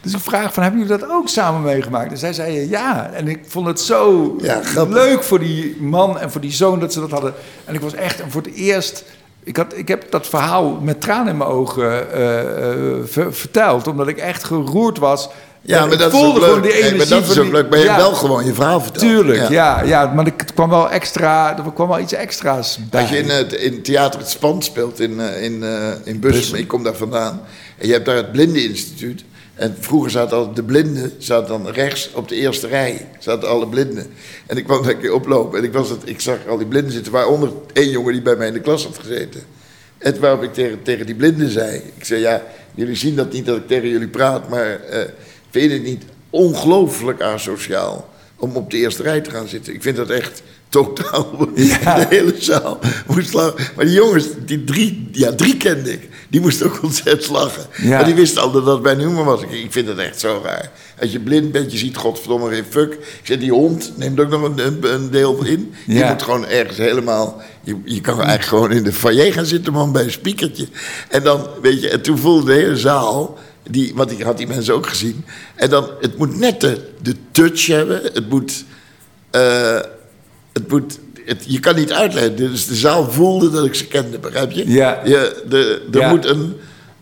[0.00, 2.10] Dus ik vraag van, hebben jullie dat ook samen meegemaakt?
[2.10, 3.10] En zij zeiden ja.
[3.12, 6.92] En ik vond het zo Ja, leuk voor die man en voor die zoon dat
[6.92, 7.34] ze dat hadden.
[7.64, 9.04] En ik was echt, en voor het eerst...
[9.42, 13.86] Ik, had, ik heb dat verhaal met tranen in mijn ogen eh, eh, ver- verteld.
[13.86, 15.28] Omdat ik echt geroerd was.
[15.66, 16.62] Ja, maar dat is ook gewoon leuk.
[16.62, 17.70] die Hey, maar dat is ook leuk.
[17.70, 17.96] Maar je ja.
[17.96, 19.04] wel gewoon je verhaal verteld.
[19.04, 19.82] Tuurlijk, ja.
[19.82, 23.00] ja, maar er kwam wel extra, er kwam wel iets extra's bij.
[23.00, 26.58] Als je in het in theater het Spand speelt in, eh, in, eh, in Bussum,
[26.58, 27.40] ik kom daar vandaan.
[27.78, 29.24] En je hebt daar het Blindeninstituut.
[29.54, 33.08] En vroeger zaten al de blinden, zaten dan rechts op de eerste rij.
[33.18, 34.06] Zaten alle blinden.
[34.46, 36.66] En ik kwam daar een keer oplopen en ik, was het, ik zag al die
[36.66, 37.12] blinden zitten.
[37.12, 39.42] Waaronder één jongen die bij mij in de klas had gezeten.
[39.98, 41.82] En waarop ik tegen, tegen die blinden zei.
[41.96, 42.42] Ik zei, ja,
[42.74, 44.48] jullie zien dat niet dat ik tegen jullie praat.
[44.48, 45.00] Maar eh,
[45.54, 49.74] vind je het niet ongelooflijk asociaal om op de eerste rij te gaan zitten?
[49.74, 51.48] Ik vind dat echt totaal...
[51.54, 51.94] Ja.
[51.94, 53.64] De hele zaal moest lachen.
[53.76, 56.08] Maar die jongens, die drie, ja, drie kende ik.
[56.28, 57.62] Die moesten ook ontzettend lachen.
[57.82, 57.88] Ja.
[57.88, 59.42] Maar die wisten al dat dat bij humor was.
[59.42, 60.70] Ik, ik vind het echt zo raar.
[61.00, 62.92] Als je blind bent, je ziet godverdomme geen fuck.
[62.92, 65.74] Ik zeg, die hond neemt ook nog een, deel in.
[65.86, 66.12] Je Ja.
[66.12, 67.42] moet gewoon ergens helemaal...
[67.62, 70.66] Je, je kan eigenlijk gewoon in de foyer gaan zitten, man, bij een speakertje.
[71.08, 73.38] En dan, weet je, en toen voelde de hele zaal...
[73.70, 75.24] Die, want ik had die mensen ook gezien.
[75.54, 78.00] En dan, het moet net de, de touch hebben.
[78.02, 78.64] Het moet...
[79.30, 79.78] eh,
[80.52, 82.36] het moet, het, je kan niet uitleggen.
[82.36, 84.70] Dus de zaal voelde dat ik ze kende, begrijp je?
[84.70, 85.00] Ja.
[85.04, 86.08] Je, de, er Ja.
[86.08, 86.54] moet een,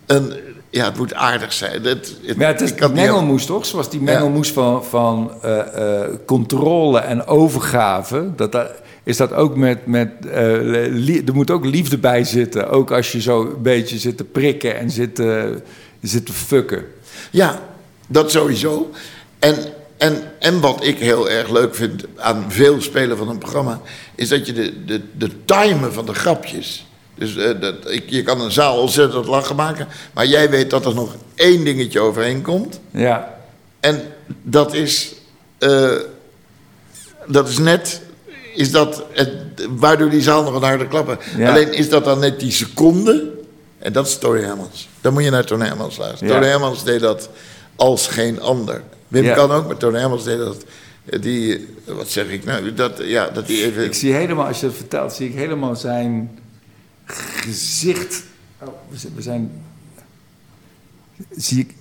[0.07, 0.33] een,
[0.71, 1.85] ja, het moet aardig zijn.
[1.85, 3.67] Het, het, Maar het is die mengelmoes toch?
[3.67, 8.31] Zoals die mengelmoes van, van eh, controle en overgave.
[8.37, 8.57] Dat,
[9.05, 9.87] is dat ook met...
[9.87, 10.11] met
[11.27, 12.71] er moet ook liefde bij zitten.
[12.71, 15.63] Ook als je zo een beetje zit te prikken en zit te,
[16.09, 16.84] zit te fucken.
[17.30, 17.62] Ja,
[18.09, 18.90] dat sowieso.
[19.38, 19.57] En,
[19.96, 23.80] en, en wat ik heel erg leuk vind aan veel spelen van een programma,
[24.14, 26.86] is dat je de, de, de timen van de grapjes.
[27.14, 30.86] Dus eh, dat, ik, je kan een zaal ontzettend lachen maken, maar jij weet dat
[30.86, 32.80] er nog één dingetje overheen komt.
[32.90, 33.38] Ja,
[33.80, 34.03] En
[34.42, 35.14] dat is,
[35.59, 35.90] eh,
[37.26, 38.00] dat is net,
[38.55, 39.30] is dat het,
[39.68, 41.18] waardoor die zaal nog een harde klappen.
[41.36, 41.50] Ja.
[41.50, 43.30] Alleen is dat dan net die seconde,
[43.83, 44.89] en dat is Tony Hermans.
[45.01, 46.43] Dan moet je naar Tony Hermans luisteren.
[46.43, 46.59] Ja.
[46.59, 47.28] Tony deed dat
[47.76, 48.83] als geen ander.
[49.09, 49.35] Wim Ja.
[49.35, 50.64] kan ook, maar Tony Hermans deed dat.
[51.05, 51.57] eh, Die,
[51.87, 53.85] eh, wat zeg ik nou, dat, ja, dat die even...
[53.85, 56.39] ik zie helemaal, als je dat vertelt, zie ik helemaal zijn
[57.07, 58.22] gezicht.
[58.61, 59.51] Oh, we zijn- we zijn.
[61.30, 61.74] Zie ik.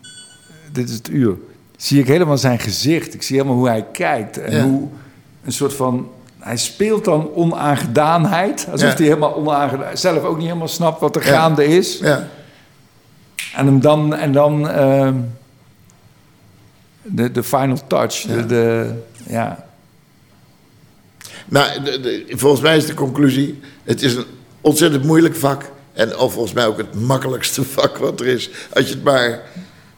[0.72, 1.36] Dit is het uur.
[1.78, 3.14] Zie ik helemaal zijn gezicht.
[3.14, 4.38] Ik zie helemaal hoe hij kijkt.
[4.38, 4.64] En Ja.
[4.64, 4.88] hoe
[5.44, 6.12] een soort van.
[6.42, 8.68] Hij speelt dan onaangedaanheid.
[8.72, 8.96] Alsof Ja.
[8.96, 11.32] hij helemaal onaangedaan, zelf ook niet helemaal snapt wat er Ja.
[11.32, 11.98] gaande is.
[12.00, 12.28] Ja,
[13.56, 14.16] En hem dan.
[14.16, 15.16] En dan ehm,
[17.02, 18.22] de, de final touch.
[18.22, 18.94] De, de,
[19.28, 19.66] ja.
[21.46, 24.26] Nou, de- de- volgens mij is de conclusie: het is een
[24.62, 25.72] ontzettend moeilijk vak.
[25.94, 28.50] En of volgens mij ook het makkelijkste vak wat er is.
[28.74, 29.42] Als je het maar,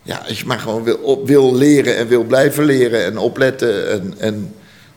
[0.01, 3.91] ja, als je maar gewoon wil, op, wil leren en wil blijven leren en opletten.
[3.91, 4.53] En, en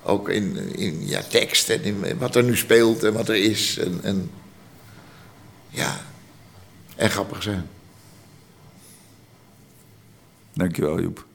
[0.06, 3.78] ook in, in ja, tekst en in wat er nu speelt en wat er is.
[3.78, 4.30] En, en
[5.68, 6.00] ja,
[6.96, 7.68] en grappig zijn.
[10.52, 11.26] Dankjewel, Joep.